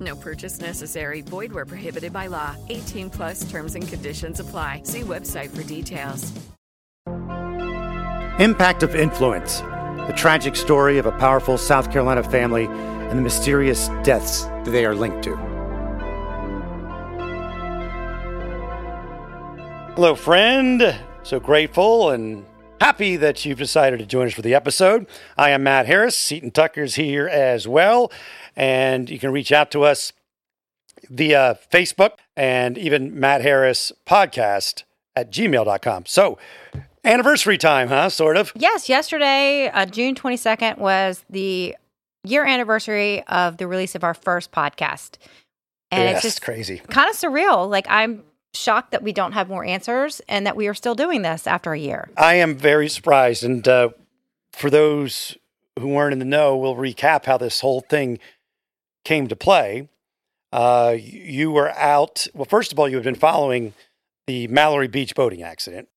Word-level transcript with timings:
No 0.00 0.16
purchase 0.16 0.60
necessary. 0.60 1.20
Void 1.22 1.52
where 1.52 1.66
prohibited 1.66 2.12
by 2.12 2.28
law. 2.28 2.56
18 2.68 3.10
plus 3.10 3.50
terms 3.50 3.74
and 3.74 3.86
conditions 3.86 4.40
apply. 4.40 4.82
See 4.84 5.02
website 5.02 5.50
for 5.50 5.62
details. 5.62 6.32
Impact 8.38 8.82
of 8.82 8.94
Influence 8.94 9.62
the 10.10 10.16
tragic 10.16 10.56
story 10.56 10.98
of 10.98 11.06
a 11.06 11.12
powerful 11.12 11.56
South 11.56 11.92
Carolina 11.92 12.20
family 12.20 12.64
and 12.64 13.16
the 13.16 13.22
mysterious 13.22 13.86
deaths 14.02 14.46
they 14.64 14.84
are 14.84 14.92
linked 14.92 15.22
to. 15.22 15.36
Hello, 19.94 20.16
friend. 20.16 20.98
So 21.22 21.38
grateful 21.38 22.10
and 22.10 22.44
happy 22.80 23.14
that 23.16 23.44
you've 23.44 23.58
decided 23.58 24.00
to 24.00 24.06
join 24.06 24.26
us 24.26 24.32
for 24.32 24.42
the 24.42 24.54
episode. 24.54 25.06
I 25.36 25.50
am 25.50 25.62
Matt 25.62 25.86
Harris. 25.86 26.16
Seaton 26.16 26.50
Tucker's 26.50 26.96
here 26.96 27.28
as 27.28 27.68
well. 27.68 28.10
And 28.60 29.08
you 29.08 29.18
can 29.18 29.32
reach 29.32 29.52
out 29.52 29.70
to 29.70 29.84
us 29.84 30.12
via 31.08 31.58
Facebook 31.72 32.18
and 32.36 32.76
even 32.76 33.18
Matt 33.18 33.40
Harris 33.40 33.90
podcast 34.06 34.84
at 35.16 35.32
gmail.com. 35.32 36.04
So 36.04 36.38
Anniversary 37.04 37.56
time, 37.56 37.88
huh? 37.88 38.10
Sort 38.10 38.36
of. 38.36 38.52
Yes, 38.54 38.88
yesterday, 38.88 39.68
uh, 39.68 39.86
June 39.86 40.14
22nd, 40.14 40.78
was 40.78 41.24
the 41.30 41.74
year 42.24 42.44
anniversary 42.44 43.22
of 43.26 43.56
the 43.56 43.66
release 43.66 43.94
of 43.94 44.04
our 44.04 44.12
first 44.12 44.52
podcast. 44.52 45.16
And 45.90 46.02
yes, 46.02 46.16
it's 46.16 46.22
just 46.22 46.42
crazy. 46.42 46.78
Kind 46.90 47.08
of 47.08 47.16
surreal. 47.16 47.68
Like, 47.68 47.86
I'm 47.88 48.22
shocked 48.52 48.90
that 48.90 49.02
we 49.02 49.12
don't 49.12 49.32
have 49.32 49.48
more 49.48 49.64
answers 49.64 50.20
and 50.28 50.46
that 50.46 50.56
we 50.56 50.68
are 50.68 50.74
still 50.74 50.94
doing 50.94 51.22
this 51.22 51.46
after 51.46 51.72
a 51.72 51.78
year. 51.78 52.10
I 52.18 52.34
am 52.34 52.54
very 52.54 52.88
surprised. 52.88 53.44
And 53.44 53.66
uh, 53.66 53.90
for 54.52 54.68
those 54.68 55.38
who 55.78 55.88
weren't 55.88 56.12
in 56.12 56.18
the 56.18 56.24
know, 56.26 56.56
we'll 56.56 56.76
recap 56.76 57.24
how 57.24 57.38
this 57.38 57.60
whole 57.60 57.80
thing 57.80 58.18
came 59.04 59.28
to 59.28 59.36
play. 59.36 59.88
Uh, 60.52 60.96
you 60.98 61.50
were 61.50 61.70
out. 61.70 62.26
Well, 62.34 62.44
first 62.44 62.72
of 62.72 62.78
all, 62.78 62.88
you 62.88 62.96
had 62.96 63.04
been 63.04 63.14
following 63.14 63.72
the 64.26 64.48
Mallory 64.48 64.88
Beach 64.88 65.14
boating 65.14 65.42
accident. 65.42 65.88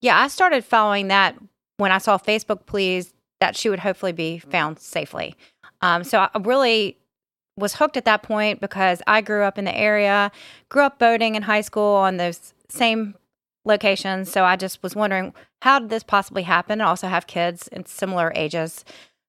Yeah, 0.00 0.18
I 0.18 0.28
started 0.28 0.64
following 0.64 1.08
that 1.08 1.36
when 1.76 1.92
I 1.92 1.98
saw 1.98 2.16
Facebook 2.18 2.66
please 2.66 3.12
that 3.40 3.56
she 3.56 3.68
would 3.68 3.80
hopefully 3.80 4.12
be 4.12 4.38
found 4.38 4.78
safely. 4.78 5.34
Um, 5.82 6.04
so 6.04 6.20
I 6.20 6.38
really 6.38 6.96
was 7.56 7.74
hooked 7.74 7.96
at 7.96 8.04
that 8.04 8.22
point 8.22 8.60
because 8.60 9.02
I 9.06 9.20
grew 9.20 9.42
up 9.44 9.58
in 9.58 9.64
the 9.64 9.76
area, 9.76 10.30
grew 10.68 10.82
up 10.82 10.98
boating 10.98 11.34
in 11.34 11.42
high 11.42 11.60
school 11.60 11.94
on 11.94 12.16
those 12.16 12.54
same 12.68 13.14
locations. 13.64 14.30
So 14.30 14.44
I 14.44 14.56
just 14.56 14.82
was 14.82 14.96
wondering 14.96 15.34
how 15.62 15.78
did 15.78 15.90
this 15.90 16.02
possibly 16.02 16.42
happen? 16.42 16.80
I 16.80 16.86
also 16.86 17.08
have 17.08 17.26
kids 17.26 17.68
in 17.68 17.86
similar 17.86 18.32
ages. 18.34 18.84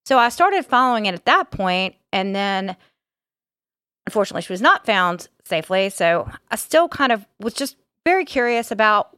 So 0.06 0.18
I 0.18 0.30
started 0.30 0.66
following 0.66 1.06
it 1.06 1.14
at 1.14 1.26
that 1.26 1.52
point, 1.52 1.96
and 2.12 2.36
then 2.36 2.76
unfortunately, 4.08 4.42
she 4.42 4.54
was 4.54 4.62
not 4.62 4.86
found 4.86 5.28
safely. 5.46 5.90
So 5.90 6.30
I 6.50 6.56
still 6.56 6.88
kind 6.88 7.12
of 7.12 7.26
was 7.40 7.54
just 7.54 7.78
very 8.06 8.26
curious 8.26 8.72
about 8.72 9.16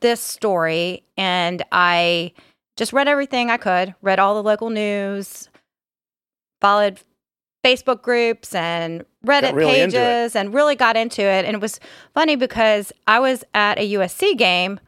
this 0.00 0.20
story 0.20 1.04
and 1.16 1.62
I 1.72 2.32
just 2.76 2.92
read 2.92 3.08
everything 3.08 3.50
I 3.50 3.56
could, 3.56 3.94
read 4.02 4.18
all 4.18 4.34
the 4.34 4.42
local 4.42 4.70
news, 4.70 5.48
followed 6.60 7.00
Facebook 7.64 8.02
groups 8.02 8.54
and 8.54 9.04
Reddit 9.24 9.54
really 9.54 9.72
pages 9.72 10.36
and 10.36 10.54
really 10.54 10.76
got 10.76 10.96
into 10.96 11.22
it. 11.22 11.44
And 11.44 11.54
it 11.54 11.60
was 11.60 11.80
funny 12.14 12.36
because 12.36 12.92
I 13.06 13.18
was 13.18 13.44
at 13.54 13.78
a 13.78 13.94
USC 13.94 14.36
game 14.36 14.78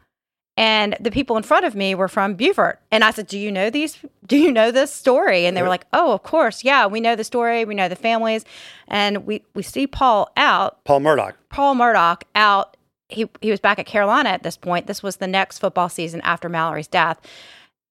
and 0.59 0.97
the 0.99 1.09
people 1.09 1.37
in 1.37 1.43
front 1.43 1.65
of 1.65 1.73
me 1.73 1.95
were 1.95 2.09
from 2.09 2.33
Beaufort. 2.33 2.81
And 2.91 3.01
I 3.05 3.11
said, 3.11 3.27
Do 3.27 3.39
you 3.39 3.49
know 3.49 3.69
these? 3.69 3.97
Do 4.27 4.35
you 4.35 4.51
know 4.51 4.71
this 4.71 4.93
story? 4.93 5.45
And 5.45 5.55
they 5.55 5.61
were 5.61 5.69
like, 5.69 5.85
Oh, 5.93 6.11
of 6.11 6.23
course. 6.23 6.65
Yeah, 6.65 6.85
we 6.85 6.99
know 6.99 7.15
the 7.15 7.23
story. 7.23 7.63
We 7.63 7.75
know 7.75 7.87
the 7.87 7.95
families. 7.95 8.43
And 8.89 9.25
we, 9.25 9.41
we 9.55 9.63
see 9.63 9.87
Paul 9.87 10.29
out. 10.35 10.83
Paul 10.83 10.99
Murdaugh. 10.99 11.33
Paul 11.49 11.75
Murdaugh 11.75 12.21
out 12.35 12.75
he 13.07 13.27
he 13.41 13.51
was 13.51 13.61
back 13.61 13.79
at 13.79 13.85
Carolina 13.85 14.29
at 14.29 14.43
this 14.43 14.57
point. 14.57 14.85
This 14.85 15.01
was 15.01 15.15
the 15.15 15.27
next 15.27 15.59
football 15.59 15.87
season 15.87 16.19
after 16.21 16.49
Mallory's 16.49 16.87
death. 16.87 17.19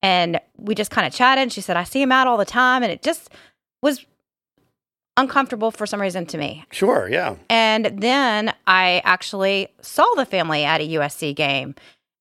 And 0.02 0.38
we 0.58 0.74
just 0.74 0.90
kind 0.90 1.06
of 1.06 1.12
chatted. 1.14 1.42
And 1.42 1.52
she 1.52 1.62
said, 1.62 1.76
I 1.78 1.84
see 1.84 2.02
him 2.02 2.12
out 2.12 2.26
all 2.26 2.36
the 2.36 2.44
time. 2.44 2.82
And 2.82 2.92
it 2.92 3.02
just 3.02 3.30
was 3.82 4.04
uncomfortable 5.16 5.70
for 5.70 5.86
some 5.86 6.02
reason 6.02 6.26
to 6.26 6.38
me. 6.38 6.66
Sure, 6.70 7.08
yeah. 7.10 7.36
And 7.48 7.86
then 8.00 8.54
I 8.66 9.00
actually 9.04 9.68
saw 9.80 10.06
the 10.16 10.26
family 10.26 10.64
at 10.64 10.82
a 10.82 10.88
USC 10.88 11.34
game. 11.34 11.74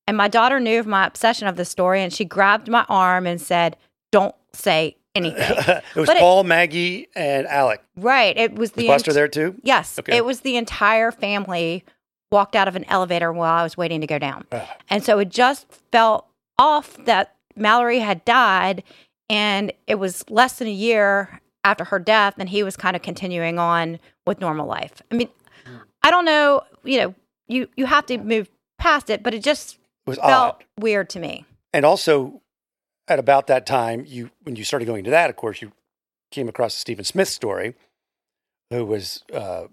And 0.08 0.16
my 0.16 0.26
daughter 0.26 0.58
knew 0.58 0.80
of 0.80 0.86
my 0.86 1.06
obsession 1.06 1.48
of 1.48 1.56
the 1.56 1.66
story. 1.66 2.02
And 2.02 2.10
she 2.10 2.24
grabbed 2.24 2.66
my 2.66 2.86
arm 2.88 3.26
and 3.26 3.38
said, 3.38 3.76
Don't 4.10 4.34
say 4.54 4.96
anything. 5.14 5.38
it 5.46 5.84
was 5.94 6.06
but 6.06 6.16
Paul, 6.16 6.40
it, 6.40 6.44
Maggie, 6.44 7.08
and 7.14 7.46
Alec. 7.46 7.84
Right. 7.94 8.34
It 8.34 8.54
was 8.54 8.72
the 8.72 8.88
was 8.88 9.02
Buster 9.02 9.10
ent- 9.10 9.14
there 9.16 9.28
too. 9.28 9.60
Yes. 9.62 9.98
Okay. 9.98 10.16
It 10.16 10.24
was 10.24 10.40
the 10.40 10.56
entire 10.56 11.12
family 11.12 11.84
walked 12.32 12.56
out 12.56 12.68
of 12.68 12.74
an 12.74 12.84
elevator 12.84 13.30
while 13.34 13.52
I 13.52 13.62
was 13.62 13.76
waiting 13.76 14.00
to 14.00 14.06
go 14.06 14.18
down. 14.18 14.46
And 14.88 15.04
so 15.04 15.18
it 15.18 15.28
just 15.28 15.66
felt 15.92 16.26
off 16.58 16.96
that 17.04 17.36
Mallory 17.54 17.98
had 17.98 18.24
died 18.24 18.84
and 19.28 19.72
it 19.86 19.96
was 19.96 20.24
less 20.30 20.58
than 20.58 20.68
a 20.68 20.72
year 20.72 21.42
after 21.64 21.84
her 21.84 21.98
death 21.98 22.34
and 22.38 22.48
he 22.48 22.62
was 22.62 22.78
kind 22.78 22.96
of 22.96 23.02
continuing 23.02 23.58
on 23.58 23.98
with 24.26 24.40
normal 24.40 24.66
life. 24.66 25.02
I 25.10 25.16
mean, 25.16 25.28
hmm. 25.66 25.76
I 26.02 26.10
don't 26.10 26.24
know, 26.24 26.62
you 26.82 26.98
know, 26.98 27.14
you 27.46 27.68
you 27.76 27.86
have 27.86 28.06
to 28.06 28.18
move 28.18 28.48
past 28.78 29.10
it, 29.10 29.22
but 29.22 29.34
it 29.34 29.42
just 29.42 29.78
was 30.08 30.18
felt 30.18 30.56
odd. 30.56 30.64
weird 30.78 31.10
to 31.10 31.20
me. 31.20 31.44
And 31.72 31.84
also 31.84 32.42
at 33.06 33.18
about 33.18 33.46
that 33.46 33.66
time, 33.66 34.04
you 34.06 34.30
when 34.42 34.56
you 34.56 34.64
started 34.64 34.86
going 34.86 35.04
to 35.04 35.10
that, 35.10 35.30
of 35.30 35.36
course, 35.36 35.62
you 35.62 35.72
came 36.30 36.48
across 36.48 36.74
the 36.74 36.80
Stephen 36.80 37.04
Smith 37.04 37.28
story, 37.28 37.74
who 38.70 38.84
was 38.84 39.24
uh, 39.32 39.64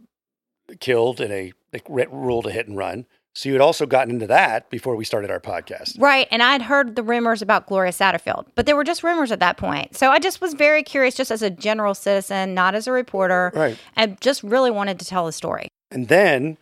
killed 0.80 1.20
in 1.20 1.32
a 1.32 1.54
like 1.74 1.86
ruled 1.90 2.48
a 2.48 2.52
hit 2.52 2.68
and 2.68 2.78
run. 2.78 3.06
So 3.38 3.50
you 3.50 3.56
had 3.56 3.62
also 3.62 3.86
gotten 3.86 4.14
into 4.14 4.28
that 4.28 4.70
before 4.70 4.96
we 4.96 5.04
started 5.04 5.30
our 5.30 5.42
podcast. 5.42 6.00
Right. 6.00 6.26
And 6.32 6.42
I'd 6.42 6.62
heard 6.62 6.96
the 6.96 7.04
rumors 7.04 7.42
about 7.42 7.68
Gloria 7.68 7.92
Satterfield, 7.92 8.46
but 8.56 8.66
they 8.66 8.74
were 8.74 8.86
just 8.86 9.04
rumors 9.04 9.30
at 9.30 9.42
that 9.42 9.58
point. 9.58 9.98
So 9.98 10.10
I 10.10 10.20
just 10.20 10.40
was 10.40 10.54
very 10.54 10.84
curious, 10.84 11.16
just 11.16 11.32
as 11.32 11.42
a 11.42 11.50
general 11.50 11.94
citizen, 11.94 12.54
not 12.54 12.76
as 12.76 12.88
a 12.88 12.94
reporter. 12.94 13.52
Right. 13.54 13.78
And 13.98 14.20
just 14.22 14.42
really 14.42 14.72
wanted 14.72 15.00
to 15.00 15.06
tell 15.06 15.26
the 15.26 15.34
story. 15.34 15.68
And 15.92 16.08
then 16.08 16.58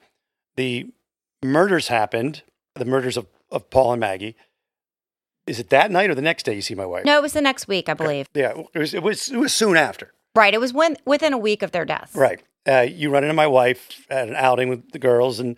the 0.55 0.87
murders 1.43 1.89
happened, 1.89 2.41
the 2.73 2.85
murders 2.85 3.17
of, 3.17 3.27
of 3.53 3.69
Paul 3.69 3.93
and 3.93 3.99
Maggie. 3.99 4.35
Is 5.47 5.59
it 5.59 5.69
that 5.69 5.91
night 5.91 6.09
or 6.09 6.15
the 6.15 6.21
next 6.21 6.43
day 6.43 6.55
you 6.55 6.61
see 6.61 6.75
my 6.75 6.85
wife? 6.85 7.05
No, 7.05 7.17
it 7.17 7.21
was 7.21 7.33
the 7.33 7.41
next 7.41 7.67
week, 7.67 7.89
I 7.89 7.93
believe. 7.93 8.27
Yeah, 8.33 8.53
it 8.73 8.79
was, 8.79 8.93
it 8.93 9.03
was, 9.03 9.29
it 9.29 9.37
was 9.37 9.53
soon 9.53 9.77
after. 9.77 10.13
Right. 10.35 10.53
It 10.53 10.59
was 10.59 10.73
when, 10.73 10.97
within 11.05 11.33
a 11.33 11.37
week 11.37 11.61
of 11.61 11.71
their 11.71 11.85
deaths. 11.85 12.15
Right 12.15 12.41
uh, 12.67 12.81
you 12.81 13.09
run 13.09 13.23
into 13.23 13.33
my 13.33 13.47
wife 13.47 14.05
at 14.09 14.27
an 14.27 14.35
outing 14.35 14.69
with 14.69 14.91
the 14.91 14.99
girls, 14.99 15.39
and 15.39 15.57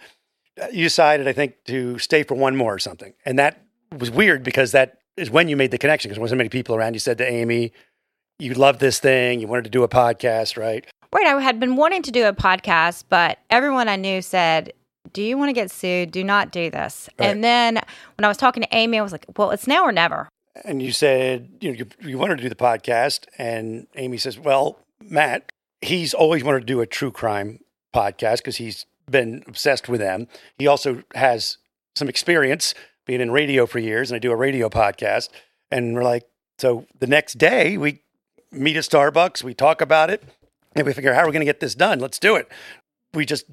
you 0.72 0.84
decided, 0.84 1.28
I 1.28 1.34
think, 1.34 1.64
to 1.66 2.00
stay 2.00 2.24
for 2.24 2.36
one 2.36 2.56
more 2.56 2.74
or 2.74 2.80
something. 2.80 3.14
And 3.26 3.38
that 3.40 3.62
was 3.98 4.10
weird 4.10 4.44
because 4.44 4.72
that 4.72 5.00
is 5.18 5.30
when 5.30 5.48
you 5.48 5.56
made 5.56 5.72
the 5.72 5.78
connection 5.78 6.10
because 6.10 6.18
there 6.18 6.22
wasn't 6.22 6.40
many 6.40 6.50
people 6.50 6.76
around. 6.76 6.94
You 6.94 7.00
said 7.00 7.18
to 7.20 7.30
Amy, 7.30 7.72
you 8.40 8.54
love 8.54 8.80
this 8.80 9.00
thing, 9.00 9.40
you 9.40 9.48
wanted 9.48 9.66
to 9.66 9.70
do 9.70 9.84
a 9.84 9.88
podcast, 9.88 10.58
right? 10.58 10.86
Right. 11.14 11.28
I 11.28 11.40
had 11.42 11.60
been 11.60 11.76
wanting 11.76 12.02
to 12.04 12.12
do 12.12 12.26
a 12.26 12.34
podcast, 12.34 13.06
but 13.08 13.40
everyone 13.50 13.88
I 13.88 13.96
knew 13.96 14.22
said, 14.22 14.74
do 15.14 15.22
you 15.22 15.38
want 15.38 15.50
to 15.50 15.54
get 15.54 15.72
sued? 15.72 16.12
Do 16.12 16.24
not 16.24 16.52
do 16.52 16.70
this. 16.70 17.10
Right. 17.20 17.30
And 17.30 17.44
then 17.44 17.76
when 18.18 18.26
I 18.26 18.28
was 18.28 18.38
talking 18.38 18.64
to 18.64 18.70
Amy, 18.72 19.00
I 19.00 19.02
was 19.02 19.12
like, 19.12 19.26
well, 19.38 19.52
it's 19.52 19.68
now 19.68 19.84
or 19.84 19.92
never. 19.92 20.30
And 20.64 20.82
you 20.82 20.92
said, 20.92 21.50
you 21.60 21.72
know, 21.72 21.78
you, 21.78 22.10
you 22.10 22.18
wanted 22.18 22.38
to 22.38 22.44
do 22.44 22.50
the 22.50 22.56
podcast. 22.56 23.26
And 23.38 23.88
Amy 23.96 24.18
says, 24.18 24.40
well, 24.40 24.80
Matt, 25.02 25.52
he's 25.82 26.14
always 26.14 26.44
wanted 26.44 26.62
to 26.62 26.66
do 26.66 26.82
a 26.82 26.88
true 26.88 27.12
crime 27.12 27.60
podcast 27.94 28.38
because 28.38 28.58
he's 28.58 28.86
been 29.10 29.44
obsessed 29.48 29.90
with 29.90 30.00
them. 30.00 30.28
He 30.58 30.68
also 30.68 31.04
has 31.14 31.58
some 31.96 32.10
experience 32.10 32.74
being 33.06 33.22
in 33.22 33.32
radio 33.32 33.66
for 33.66 33.80
years, 33.80 34.10
and 34.10 34.16
I 34.16 34.20
do 34.20 34.32
a 34.32 34.36
radio 34.36 34.70
podcast. 34.70 35.30
And 35.72 35.96
we're 35.96 36.04
like, 36.04 36.24
so 36.58 36.86
the 37.00 37.08
next 37.08 37.38
day 37.38 37.78
we 37.78 38.02
meet 38.52 38.78
at 38.78 38.84
Starbucks, 38.84 39.44
we 39.44 39.54
talk 39.54 39.82
about 39.82 40.10
it, 40.10 40.24
and 40.76 40.86
we 40.86 40.94
figure 40.94 41.14
how 41.14 41.22
are 41.22 41.26
we 41.26 41.32
going 41.32 41.42
to 41.42 41.46
get 41.46 41.60
this 41.60 41.76
done? 41.76 42.00
Let's 42.00 42.20
do 42.20 42.36
it. 42.36 42.50
We 43.14 43.26
just 43.26 43.46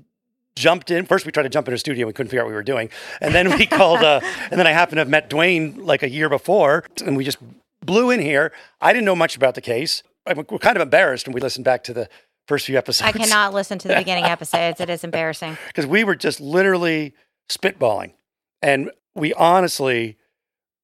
jumped 0.56 0.90
in. 0.90 1.06
First, 1.06 1.26
we 1.26 1.32
tried 1.32 1.44
to 1.44 1.48
jump 1.48 1.68
in 1.68 1.74
a 1.74 1.78
studio. 1.78 2.06
We 2.06 2.12
couldn't 2.12 2.30
figure 2.30 2.40
out 2.40 2.46
what 2.46 2.50
we 2.50 2.56
were 2.56 2.62
doing, 2.62 2.90
and 3.20 3.34
then 3.34 3.56
we 3.56 3.66
called. 3.66 4.02
Uh, 4.02 4.20
and 4.50 4.58
then 4.58 4.66
I 4.66 4.72
happened 4.72 4.96
to 4.96 5.00
have 5.00 5.08
met 5.08 5.30
Dwayne 5.30 5.84
like 5.84 6.02
a 6.02 6.10
year 6.10 6.28
before, 6.28 6.84
and 7.04 7.16
we 7.16 7.24
just 7.24 7.38
blew 7.84 8.10
in 8.10 8.20
here. 8.20 8.52
I 8.80 8.92
didn't 8.92 9.04
know 9.04 9.16
much 9.16 9.36
about 9.36 9.54
the 9.54 9.60
case. 9.60 10.02
I 10.26 10.34
we're 10.34 10.58
kind 10.58 10.76
of 10.76 10.82
embarrassed 10.82 11.26
when 11.26 11.34
we 11.34 11.40
listened 11.40 11.64
back 11.64 11.84
to 11.84 11.94
the 11.94 12.08
first 12.46 12.66
few 12.66 12.78
episodes. 12.78 13.08
I 13.08 13.12
cannot 13.12 13.54
listen 13.54 13.78
to 13.78 13.88
the 13.88 13.96
beginning 13.96 14.24
episodes. 14.36 14.80
It 14.80 14.90
is 14.90 15.04
embarrassing. 15.04 15.56
Because 15.68 15.86
we 15.86 16.04
were 16.04 16.14
just 16.14 16.40
literally 16.40 17.14
spitballing. 17.48 18.12
And 18.60 18.90
we 19.14 19.34
honestly 19.34 20.18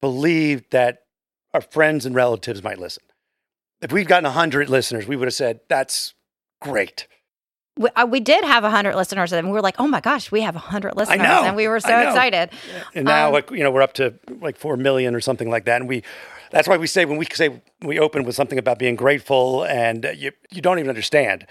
believed 0.01 0.71
that 0.71 1.05
our 1.55 1.61
friends 1.61 2.07
and 2.07 2.15
relatives 2.15 2.63
might 2.63 2.79
listen. 2.79 3.03
If 3.81 3.93
we'd 3.93 4.09
gotten 4.09 4.25
100 4.25 4.69
listeners, 4.69 5.07
we 5.07 5.17
would 5.17 5.27
have 5.27 5.35
said, 5.35 5.61
that's 5.69 6.15
great. 6.61 7.07
We, 7.79 7.89
uh, 7.97 8.07
we 8.07 8.21
did 8.21 8.45
have 8.45 8.63
100 8.65 8.95
listeners, 8.97 9.33
and 9.33 9.47
we 9.47 9.53
were 9.53 9.61
like, 9.63 9.77
oh 9.79 9.87
my 9.89 10.01
gosh, 10.01 10.31
we 10.33 10.41
have 10.43 10.55
100 10.55 10.97
listeners. 10.97 11.19
know, 11.23 11.45
and 11.45 11.57
we 11.57 11.69
were 11.69 11.81
so 11.81 11.97
excited. 12.01 12.51
And 12.95 13.05
now, 13.07 13.29
Um, 13.29 13.33
like, 13.35 13.51
you 13.51 13.63
know, 13.63 13.71
we're 13.71 13.83
up 13.83 13.95
to 13.95 14.15
like 14.41 14.57
4 14.57 14.77
million 14.77 15.15
or 15.15 15.21
something 15.21 15.49
like 15.49 15.65
that. 15.65 15.81
And 15.81 15.89
we, 15.89 16.03
that's 16.51 16.67
why 16.69 16.77
we 16.77 16.87
say, 16.87 17.05
when 17.05 17.19
we 17.19 17.27
say 17.33 17.63
we 17.81 17.99
open 17.99 18.25
with 18.25 18.35
something 18.35 18.59
about 18.59 18.79
being 18.79 18.97
grateful 18.97 19.65
and 19.65 20.05
uh, 20.05 20.11
you, 20.11 20.33
you 20.51 20.61
don't 20.61 20.79
even 20.79 20.89
understand. 20.89 21.47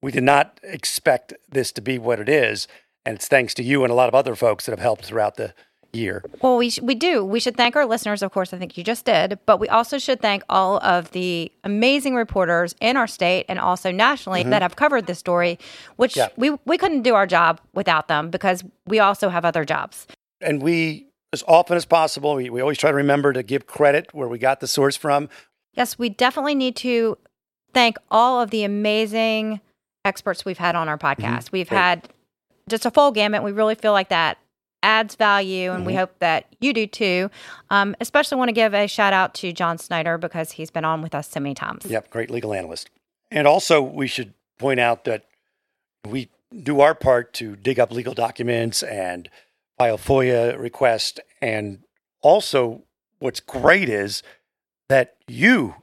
We 0.00 0.12
did 0.12 0.22
not 0.24 0.58
expect 0.62 1.34
this 1.50 1.72
to 1.72 1.80
be 1.80 1.98
what 1.98 2.20
it 2.20 2.28
is. 2.28 2.68
And 3.04 3.16
it's 3.16 3.28
thanks 3.28 3.52
to 3.54 3.62
you 3.64 3.82
and 3.82 3.90
a 3.90 3.94
lot 3.94 4.08
of 4.08 4.14
other 4.14 4.36
folks 4.36 4.66
that 4.66 4.72
have 4.72 4.78
helped 4.80 5.04
throughout 5.04 5.36
the 5.36 5.54
year. 5.92 6.24
Well, 6.40 6.56
we, 6.56 6.70
sh- 6.70 6.80
we 6.80 6.94
do. 6.94 7.24
We 7.24 7.38
should 7.40 7.56
thank 7.56 7.76
our 7.76 7.86
listeners, 7.86 8.22
of 8.22 8.32
course, 8.32 8.52
I 8.52 8.58
think 8.58 8.76
you 8.78 8.84
just 8.84 9.04
did, 9.04 9.38
but 9.46 9.58
we 9.60 9.68
also 9.68 9.98
should 9.98 10.20
thank 10.20 10.42
all 10.48 10.78
of 10.78 11.10
the 11.12 11.52
amazing 11.64 12.14
reporters 12.14 12.74
in 12.80 12.96
our 12.96 13.06
state 13.06 13.44
and 13.48 13.58
also 13.58 13.90
nationally 13.90 14.40
mm-hmm. 14.40 14.50
that 14.50 14.62
have 14.62 14.76
covered 14.76 15.06
this 15.06 15.18
story, 15.18 15.58
which 15.96 16.16
Yeah. 16.16 16.28
we, 16.36 16.50
we 16.64 16.78
couldn't 16.78 17.02
do 17.02 17.14
our 17.14 17.26
job 17.26 17.60
without 17.74 18.08
them 18.08 18.30
because 18.30 18.64
we 18.86 19.00
also 19.00 19.28
have 19.28 19.44
other 19.44 19.64
jobs. 19.64 20.06
and 20.40 20.62
we 20.62 21.06
as 21.34 21.42
often 21.48 21.76
as 21.78 21.86
possible 21.86 22.34
we, 22.34 22.50
we 22.50 22.60
always 22.60 22.76
try 22.76 22.90
to 22.90 22.96
remember 22.96 23.32
to 23.32 23.42
give 23.42 23.66
credit 23.66 24.12
where 24.12 24.28
we 24.28 24.38
got 24.38 24.60
the 24.60 24.66
source 24.66 24.96
from 24.96 25.28
Yes, 25.74 25.98
we 25.98 26.10
definitely 26.10 26.54
need 26.54 26.76
to 26.76 27.16
thank 27.72 27.96
all 28.10 28.42
of 28.42 28.50
the 28.50 28.64
amazing 28.64 29.60
experts 30.04 30.44
we've 30.44 30.58
had 30.58 30.74
on 30.76 30.88
our 30.88 30.98
mm-hmm. 30.98 31.22
podcast. 31.22 31.50
We've 31.52 31.68
Great. 31.68 31.78
had 31.78 32.08
just 32.68 32.84
a 32.84 32.90
full 32.90 33.10
gamut. 33.12 33.42
We 33.42 33.52
really 33.52 33.74
feel 33.74 33.92
like 33.92 34.10
that 34.10 34.36
adds 34.82 35.14
value, 35.14 35.72
and 35.72 35.86
we 35.86 35.94
hope 35.94 36.18
that 36.18 36.46
you 36.60 36.72
do 36.72 36.86
too. 36.86 37.30
Um, 37.70 37.94
especially 38.00 38.38
want 38.38 38.48
to 38.48 38.52
give 38.52 38.74
a 38.74 38.86
shout 38.86 39.12
out 39.12 39.34
to 39.34 39.52
John 39.52 39.78
Snyder 39.78 40.18
because 40.18 40.52
he's 40.52 40.70
been 40.70 40.84
on 40.84 41.02
with 41.02 41.14
us 41.14 41.28
so 41.28 41.40
many 41.40 41.54
times. 41.54 41.84
yep 41.86 42.10
great 42.10 42.30
legal 42.30 42.52
analyst 42.52 42.90
and 43.30 43.46
also 43.46 43.80
we 43.80 44.06
should 44.06 44.34
point 44.58 44.78
out 44.80 45.04
that 45.04 45.24
we 46.08 46.28
do 46.62 46.80
our 46.80 46.94
part 46.94 47.32
to 47.34 47.56
dig 47.56 47.80
up 47.80 47.90
legal 47.90 48.14
documents 48.14 48.82
and 48.82 49.28
file 49.78 49.98
foia 49.98 50.58
requests 50.58 51.18
and 51.40 51.82
also 52.20 52.82
what's 53.18 53.40
great 53.40 53.88
is 53.88 54.22
that 54.88 55.14
you 55.26 55.74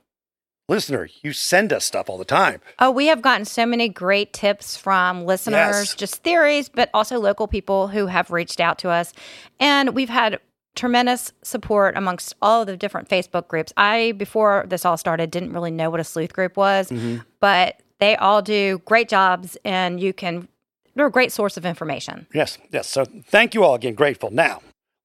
listener 0.69 1.07
you 1.21 1.33
send 1.33 1.73
us 1.73 1.83
stuff 1.85 2.09
all 2.09 2.17
the 2.17 2.25
time 2.25 2.61
Oh, 2.79 2.91
we 2.91 3.07
have 3.07 3.21
gotten 3.21 3.45
so 3.45 3.65
many 3.65 3.89
great 3.89 4.31
tips 4.31 4.77
from 4.77 5.25
listeners, 5.25 5.55
Yes. 5.55 5.95
just 5.95 6.15
theories, 6.23 6.69
but 6.69 6.89
also 6.93 7.19
local 7.19 7.47
people 7.47 7.87
who 7.89 8.05
have 8.07 8.31
reached 8.31 8.59
out 8.59 8.77
to 8.79 8.89
us. 8.89 9.13
And 9.59 9.93
we've 9.95 10.09
had 10.09 10.39
tremendous 10.75 11.33
support 11.41 11.97
amongst 11.97 12.35
all 12.41 12.61
of 12.61 12.67
the 12.67 12.77
different 12.77 13.09
Facebook 13.09 13.47
groups. 13.47 13.73
I, 13.75 14.13
before 14.13 14.65
this 14.67 14.85
all 14.85 14.95
started, 14.97 15.31
didn't 15.31 15.51
really 15.51 15.71
know 15.71 15.89
what 15.89 15.99
a 15.99 16.03
sleuth 16.03 16.31
group 16.31 16.55
was, 16.55 16.89
mm-hmm. 16.89 17.17
but 17.39 17.81
they 17.99 18.15
all 18.15 18.41
do 18.41 18.81
great 18.85 19.09
jobs 19.09 19.57
and 19.65 19.99
you 19.99 20.13
can, 20.13 20.47
they're 20.95 21.07
a 21.07 21.11
great 21.11 21.31
source 21.33 21.57
of 21.57 21.65
information. 21.65 22.27
Yes, 22.33 22.57
yes. 22.71 22.87
So 22.87 23.05
thank 23.25 23.53
you 23.53 23.63
all 23.63 23.75
again. 23.75 23.93
Grateful. 23.95 24.31
Now, 24.31 24.61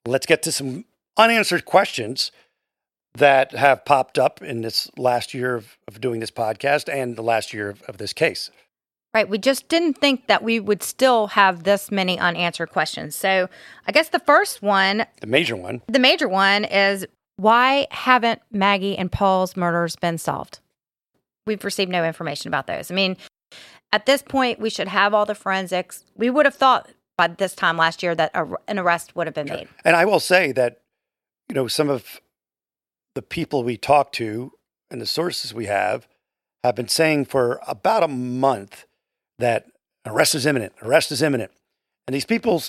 let's 0.07 0.27
get 0.27 0.43
to 0.43 0.53
some 0.53 0.85
unanswered 1.17 1.65
questions 1.65 2.31
that 3.15 3.53
have 3.53 3.85
popped 3.85 4.19
up 4.19 4.43
in 4.43 4.63
this 4.63 4.91
last 4.97 5.35
year 5.35 5.55
of, 5.55 5.79
of 5.87 6.01
doing 6.01 6.21
this 6.21 6.31
podcast 6.31 6.93
and 6.93 7.17
the 7.17 7.23
last 7.23 7.53
year 7.53 7.71
of, 7.71 7.83
of 7.83 7.99
this 7.99 8.13
case. 8.13 8.51
Right. 9.15 9.29
We 9.29 9.39
just 9.39 9.69
didn't 9.69 9.95
think 9.95 10.27
that 10.27 10.43
we 10.43 10.59
would 10.59 10.83
still 10.83 11.29
have 11.29 11.63
this 11.63 11.93
many 11.93 12.19
unanswered 12.19 12.71
questions. 12.71 13.15
So 13.15 13.49
I 13.87 13.93
guess 13.93 14.09
the 14.09 14.19
first 14.19 14.61
one 14.61 15.07
The 15.21 15.29
major 15.29 15.55
one. 15.55 15.83
The 15.87 16.01
major 16.01 16.29
one 16.29 16.65
is 16.65 17.07
why 17.37 17.87
haven't 17.93 18.43
Maggie 18.51 18.99
and 18.99 19.11
Paul's 19.11 19.57
murders 19.57 19.95
been 19.95 20.19
solved? 20.19 20.59
We've 21.47 21.65
received 21.65 21.93
no 21.93 22.05
information 22.05 22.49
about 22.49 22.67
those. 22.67 22.91
I 22.91 22.95
mean, 22.95 23.17
at 23.93 24.07
this 24.07 24.23
point, 24.23 24.59
we 24.59 24.71
should 24.71 24.89
have 24.89 25.15
all 25.15 25.27
the 25.27 25.37
forensics. 25.37 26.05
We 26.17 26.29
would 26.29 26.47
have 26.47 26.55
thought 26.57 26.91
by 27.17 27.29
this 27.29 27.55
time 27.55 27.77
last 27.77 28.03
year 28.03 28.17
that 28.17 28.33
a, 28.35 28.47
an 28.67 28.81
arrest 28.81 29.15
would 29.15 29.29
have 29.29 29.35
been 29.35 29.49
made. 29.49 29.69
And 29.85 29.95
I 29.95 30.05
will 30.05 30.19
say 30.19 30.51
that, 30.53 30.81
you 31.49 31.55
know, 31.55 31.69
some 31.69 31.89
of 31.89 32.21
the 33.15 33.23
people 33.23 33.65
we 33.65 33.77
talk 33.77 34.13
to 34.13 34.53
and 34.91 35.01
the 35.01 35.07
sources 35.07 35.55
we 35.55 35.67
have 35.67 36.07
have 36.63 36.75
been 36.75 36.89
saying 36.89 37.27
for 37.27 37.61
about 37.67 38.03
a 38.03 38.09
month 38.09 38.87
that 39.39 39.67
arrest 40.07 40.35
is 40.35 40.47
imminent, 40.47 40.73
arrest 40.83 41.13
is 41.13 41.23
imminent. 41.23 41.51
And 42.07 42.15
these 42.15 42.25
people 42.25 42.63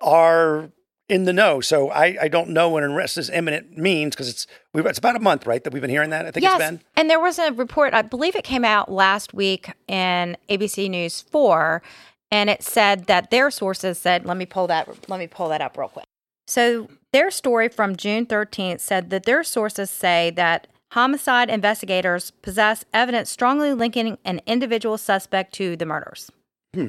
are 0.00 0.70
in 1.08 1.24
the 1.24 1.32
know. 1.32 1.60
So 1.60 1.90
I, 1.90 2.16
I 2.22 2.28
don't 2.28 2.50
know 2.50 2.70
what 2.70 2.82
arrest 2.82 3.18
is 3.18 3.28
imminent 3.28 3.76
means 3.76 4.14
because 4.14 4.28
it's 4.28 4.46
we, 4.72 4.82
it's 4.82 4.98
about 4.98 5.16
a 5.16 5.20
month, 5.20 5.46
right? 5.46 5.62
That 5.62 5.72
we've 5.72 5.82
been 5.82 5.90
hearing 5.90 6.10
that. 6.10 6.26
I 6.26 6.30
think 6.30 6.42
yes, 6.42 6.60
it's 6.60 6.70
been. 6.70 6.80
and 6.96 7.10
there 7.10 7.20
was 7.20 7.38
a 7.38 7.52
report. 7.52 7.94
I 7.94 8.02
believe 8.02 8.34
it 8.34 8.44
came 8.44 8.64
out 8.64 8.90
last 8.90 9.34
week 9.34 9.70
in 9.88 10.36
ABC 10.48 10.88
News 10.88 11.20
four, 11.20 11.82
and 12.30 12.48
it 12.48 12.62
said 12.62 13.06
that 13.06 13.30
their 13.30 13.50
sources 13.50 13.98
said. 13.98 14.24
Let 14.24 14.36
me 14.36 14.46
pull 14.46 14.66
that. 14.68 15.08
Let 15.08 15.18
me 15.18 15.26
pull 15.26 15.48
that 15.50 15.60
up 15.60 15.76
real 15.76 15.88
quick. 15.88 16.06
So 16.46 16.88
their 17.12 17.30
story 17.30 17.68
from 17.68 17.96
June 17.96 18.26
thirteenth 18.26 18.80
said 18.80 19.10
that 19.10 19.24
their 19.24 19.42
sources 19.44 19.90
say 19.90 20.30
that 20.36 20.66
homicide 20.92 21.48
investigators 21.48 22.30
possess 22.42 22.84
evidence 22.92 23.30
strongly 23.30 23.72
linking 23.72 24.18
an 24.24 24.40
individual 24.46 24.98
suspect 24.98 25.54
to 25.54 25.76
the 25.76 25.86
murders. 25.86 26.30
Hmm. 26.74 26.88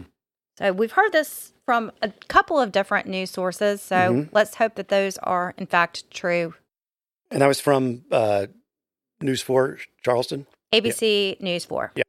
So 0.58 0.72
we've 0.74 0.92
heard 0.92 1.12
this 1.12 1.54
from 1.66 1.92
a 2.02 2.10
couple 2.28 2.60
of 2.60 2.72
different 2.72 3.08
news 3.08 3.32
sources. 3.32 3.82
So 3.82 3.96
Mhm. 3.96 4.30
let's 4.34 4.56
hope 4.56 4.76
that 4.76 4.90
those 4.90 5.18
are 5.20 5.54
in 5.58 5.66
fact 5.66 6.10
true. 6.12 6.54
And 7.32 7.42
that 7.42 7.48
was 7.48 7.60
from 7.62 8.04
uh, 8.12 8.48
News 9.22 9.42
4 9.42 9.80
Charleston. 10.04 10.46
ABC 10.74 11.38
News 11.40 11.66
four. 11.66 11.92
Yeah. 11.96 12.04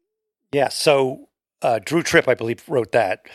Yeah. 0.53 0.69
So 0.69 1.29
uh, 1.63 1.79
Drew 1.83 2.03
Tripp, 2.03 2.29
I 2.29 2.35
believe, 2.35 2.63
wrote 2.69 2.93
that. 2.93 3.27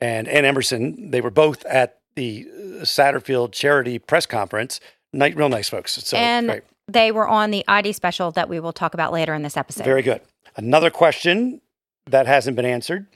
And 0.00 0.28
Ann 0.28 0.44
Emerson, 0.44 1.10
they 1.10 1.20
were 1.20 1.30
both 1.30 1.64
at 1.66 1.98
the 2.16 2.46
uh, 2.48 2.60
Satterfield 2.84 3.52
Charity 3.52 3.98
Press 3.98 4.26
Conference. 4.26 4.80
Night, 5.12 5.36
real 5.36 5.48
nice 5.48 5.68
folks. 5.68 5.92
So 5.92 6.16
and 6.16 6.48
great. 6.48 6.62
they 6.88 7.12
were 7.12 7.28
on 7.28 7.50
the 7.50 7.64
ID 7.68 7.92
special 7.92 8.30
that 8.32 8.48
we 8.48 8.58
will 8.60 8.72
talk 8.72 8.94
about 8.94 9.12
later 9.12 9.34
in 9.34 9.42
this 9.42 9.56
episode. 9.56 9.84
Very 9.84 10.02
good. 10.02 10.20
Another 10.56 10.90
question 10.90 11.60
that 12.06 12.26
hasn't 12.26 12.56
been 12.56 12.66
answered 12.66 13.06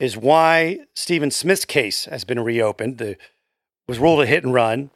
is 0.00 0.16
why 0.16 0.80
Stephen 0.94 1.30
Smith's 1.30 1.64
case 1.64 2.04
has 2.06 2.24
been 2.24 2.40
reopened. 2.40 2.98
The 2.98 3.16
was 3.88 3.98
ruled 3.98 4.20
a 4.20 4.26
hit 4.26 4.44
and 4.44 4.52
run, 4.52 4.90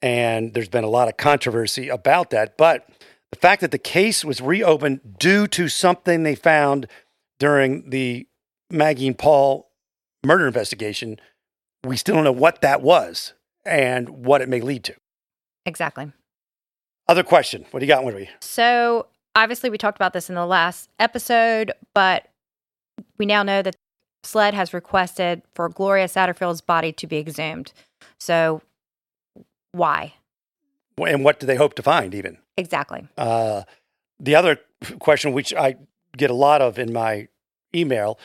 and 0.00 0.54
there's 0.54 0.68
been 0.68 0.84
a 0.84 0.88
lot 0.88 1.08
of 1.08 1.16
controversy 1.16 1.88
about 1.88 2.30
that. 2.30 2.56
But 2.56 2.88
the 3.30 3.38
fact 3.38 3.60
that 3.60 3.70
the 3.70 3.78
case 3.78 4.24
was 4.24 4.40
reopened 4.40 5.18
due 5.18 5.46
to 5.48 5.68
something 5.68 6.22
they 6.22 6.34
found 6.34 6.86
during 7.38 7.90
the 7.90 8.26
Maggie 8.70 9.06
and 9.06 9.18
Paul 9.18 9.70
murder 10.24 10.46
investigation, 10.46 11.20
we 11.84 11.96
still 11.96 12.14
don't 12.14 12.24
know 12.24 12.32
what 12.32 12.60
that 12.62 12.82
was 12.82 13.34
and 13.64 14.08
what 14.08 14.40
it 14.40 14.48
may 14.48 14.60
lead 14.60 14.84
to. 14.84 14.94
Exactly. 15.66 16.12
Other 17.06 17.22
question. 17.22 17.64
What 17.70 17.80
do 17.80 17.86
you 17.86 17.92
got, 17.92 18.04
Winry? 18.04 18.28
So 18.40 19.06
obviously 19.34 19.70
we 19.70 19.78
talked 19.78 19.96
about 19.96 20.12
this 20.12 20.28
in 20.28 20.34
the 20.34 20.46
last 20.46 20.90
episode, 20.98 21.72
but 21.94 22.28
we 23.18 23.26
now 23.26 23.42
know 23.42 23.62
that 23.62 23.76
SLED 24.24 24.54
has 24.54 24.74
requested 24.74 25.42
for 25.54 25.68
Gloria 25.68 26.06
Satterfield's 26.06 26.60
body 26.60 26.92
to 26.92 27.06
be 27.06 27.18
exhumed. 27.18 27.72
So 28.18 28.62
why? 29.72 30.14
And 30.98 31.24
what 31.24 31.38
do 31.38 31.46
they 31.46 31.56
hope 31.56 31.74
to 31.74 31.82
find, 31.82 32.14
even? 32.14 32.38
Exactly. 32.56 33.06
Uh, 33.16 33.62
the 34.18 34.34
other 34.34 34.58
question, 34.98 35.32
which 35.32 35.54
I 35.54 35.76
get 36.16 36.30
a 36.30 36.34
lot 36.34 36.60
of 36.60 36.78
in 36.78 36.92
my 36.92 37.28
email, 37.74 38.18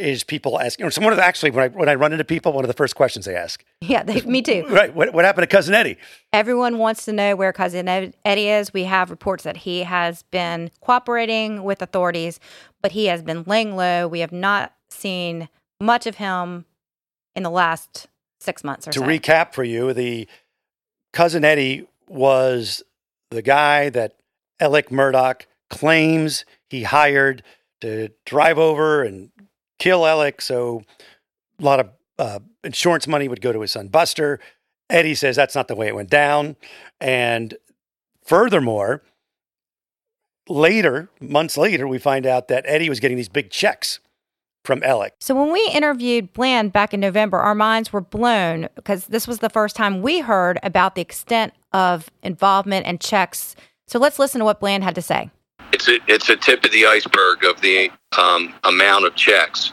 is 0.00 0.24
people 0.24 0.58
asking. 0.58 0.86
Or 0.86 0.90
someone 0.90 1.18
actually, 1.18 1.50
when 1.50 1.64
I 1.64 1.68
when 1.68 1.88
I 1.88 1.94
run 1.94 2.12
into 2.12 2.24
people, 2.24 2.52
one 2.52 2.64
of 2.64 2.68
the 2.68 2.74
first 2.74 2.96
questions 2.96 3.26
they 3.26 3.36
ask, 3.36 3.64
Yeah, 3.80 4.02
they, 4.02 4.22
me 4.22 4.42
too. 4.42 4.64
right? 4.70 4.94
What, 4.94 5.12
what 5.12 5.24
happened 5.24 5.48
to 5.48 5.54
cousin 5.54 5.74
Eddie? 5.74 5.98
Everyone 6.32 6.78
wants 6.78 7.04
to 7.04 7.12
know 7.12 7.36
where 7.36 7.52
cousin 7.52 7.86
Eddie 7.88 8.48
is. 8.48 8.72
We 8.72 8.84
have 8.84 9.10
reports 9.10 9.44
that 9.44 9.58
he 9.58 9.82
has 9.84 10.22
been 10.24 10.70
cooperating 10.80 11.62
with 11.62 11.82
authorities, 11.82 12.40
but 12.82 12.92
he 12.92 13.06
has 13.06 13.22
been 13.22 13.44
laying 13.46 13.76
low. 13.76 14.08
We 14.08 14.20
have 14.20 14.32
not 14.32 14.72
seen 14.88 15.48
much 15.80 16.06
of 16.06 16.16
him 16.16 16.64
in 17.36 17.42
the 17.42 17.50
last 17.50 18.08
six 18.40 18.64
months 18.64 18.88
or 18.88 18.92
To 18.92 18.98
so. 19.00 19.04
To 19.04 19.10
recap 19.10 19.52
for 19.54 19.64
you, 19.64 19.92
the 19.92 20.26
cousin 21.12 21.44
Eddie 21.44 21.86
was 22.08 22.82
the 23.30 23.42
guy 23.42 23.90
that 23.90 24.16
Alec 24.58 24.88
Murdaugh 24.88 25.42
claims 25.68 26.44
he 26.68 26.82
hired 26.82 27.42
to 27.80 28.10
drive 28.26 28.58
over 28.58 29.02
and 29.02 29.30
kill 29.80 30.06
Alec. 30.06 30.40
So 30.40 30.82
a 31.58 31.64
lot 31.64 31.80
of 31.80 31.90
uh, 32.18 32.38
insurance 32.62 33.08
money 33.08 33.26
would 33.26 33.40
go 33.40 33.52
to 33.52 33.60
his 33.60 33.72
son 33.72 33.88
Buster. 33.88 34.38
Eddie 34.88 35.16
says 35.16 35.34
that's 35.34 35.56
not 35.56 35.66
the 35.66 35.74
way 35.74 35.88
it 35.88 35.96
went 35.96 36.10
down. 36.10 36.54
And 37.00 37.56
furthermore, 38.24 39.02
later, 40.48 41.10
months 41.20 41.56
later, 41.56 41.88
we 41.88 41.98
find 41.98 42.26
out 42.26 42.48
that 42.48 42.64
Eddie 42.66 42.88
was 42.88 43.00
getting 43.00 43.16
these 43.16 43.28
big 43.28 43.50
checks 43.50 44.00
from 44.64 44.82
Alec. 44.82 45.14
So 45.20 45.34
when 45.34 45.52
we 45.52 45.66
interviewed 45.72 46.32
Bland 46.32 46.72
back 46.72 46.92
in 46.92 47.00
November, 47.00 47.38
our 47.38 47.54
minds 47.54 47.92
were 47.92 48.02
blown 48.02 48.68
because 48.74 49.06
this 49.06 49.26
was 49.26 49.38
the 49.38 49.48
first 49.48 49.74
time 49.74 50.02
we 50.02 50.20
heard 50.20 50.58
about 50.62 50.94
the 50.94 51.00
extent 51.00 51.54
of 51.72 52.10
involvement 52.22 52.86
and 52.86 53.00
checks. 53.00 53.56
So 53.86 53.98
let's 53.98 54.18
listen 54.18 54.40
to 54.40 54.44
what 54.44 54.60
Bland 54.60 54.84
had 54.84 54.94
to 54.96 55.02
say. 55.02 55.30
It's 55.72 55.88
a, 55.88 55.98
it's 56.08 56.28
a 56.28 56.36
tip 56.36 56.64
of 56.64 56.72
the 56.72 56.86
iceberg 56.86 57.44
of 57.44 57.60
the 57.60 57.90
um, 58.18 58.54
amount 58.64 59.06
of 59.06 59.14
checks 59.14 59.72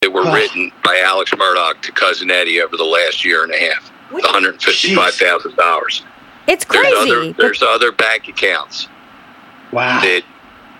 that 0.00 0.12
were 0.12 0.30
written 0.32 0.70
by 0.84 1.00
Alex 1.04 1.30
Murdaugh 1.32 1.80
to 1.80 1.92
Cousin 1.92 2.30
Eddie 2.30 2.60
over 2.60 2.76
the 2.76 2.84
last 2.84 3.24
year 3.24 3.44
and 3.44 3.52
a 3.52 3.58
half. 3.58 3.90
$155,000. 4.10 6.02
It's 6.48 6.64
There's 6.64 6.64
crazy. 6.64 6.96
other, 6.96 7.32
there's 7.32 7.62
other 7.62 7.92
bank 7.92 8.28
accounts 8.28 8.88
Wow. 9.72 10.00
that 10.00 10.22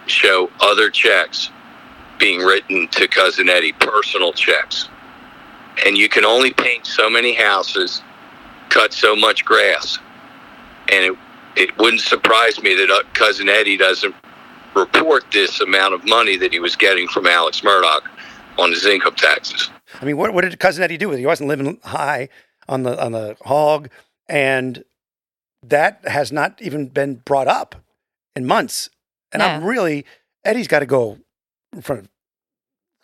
show 0.06 0.50
other 0.61 0.90
checks 0.90 1.50
being 2.18 2.40
written 2.40 2.88
to 2.88 3.09
Cousin 3.09 3.49
Eddie, 3.49 3.73
personal 3.73 4.32
checks. 4.32 4.88
And 5.87 5.97
you 5.97 6.09
can 6.09 6.25
only 6.25 6.52
paint 6.52 6.87
so 6.87 7.09
many 7.09 7.32
houses, 7.32 8.02
cut 8.68 8.92
so 8.92 9.16
much 9.16 9.44
grass. 9.44 9.99
And 10.90 11.04
it, 11.04 11.18
it 11.56 11.78
wouldn't 11.78 12.02
surprise 12.02 12.61
me 12.62 12.75
that 12.75 12.90
uh, 12.90 13.02
Cousin 13.14 13.49
Eddie 13.49 13.76
doesn't 13.76 14.14
report 14.75 15.25
this 15.33 15.61
amount 15.61 15.95
of 15.95 16.05
money 16.07 16.37
that 16.37 16.52
he 16.52 16.61
was 16.61 16.76
getting 16.76 17.09
from 17.09 17.26
Alex 17.26 17.61
Murdaugh 17.61 18.00
on 18.59 18.71
his 18.71 18.85
income 18.87 19.14
taxes. 19.14 19.71
I 20.00 20.05
mean, 20.05 20.17
what, 20.17 20.33
what 20.35 20.43
did 20.43 20.59
cousin 20.59 20.83
Eddie 20.83 20.99
do 20.99 21.09
with 21.09 21.19
it? 21.19 21.21
He 21.21 21.26
wasn't 21.26 21.49
living 21.49 21.79
high 21.85 22.29
on 22.69 22.83
the 22.83 23.02
on 23.02 23.12
the 23.12 23.37
hog, 23.45 23.88
and 24.29 24.85
that 25.62 26.00
has 26.07 26.33
not 26.33 26.61
even 26.61 26.88
been 26.88 27.17
brought 27.17 27.49
up 27.49 27.75
in 28.35 28.47
months. 28.47 28.88
And 29.33 29.43
I'm 29.43 29.64
really 29.64 30.05
Eddie's 30.45 30.69
got 30.69 30.81
to 30.81 30.87
go 30.87 31.19
in 31.73 31.83
front 31.83 32.02
of 32.02 32.09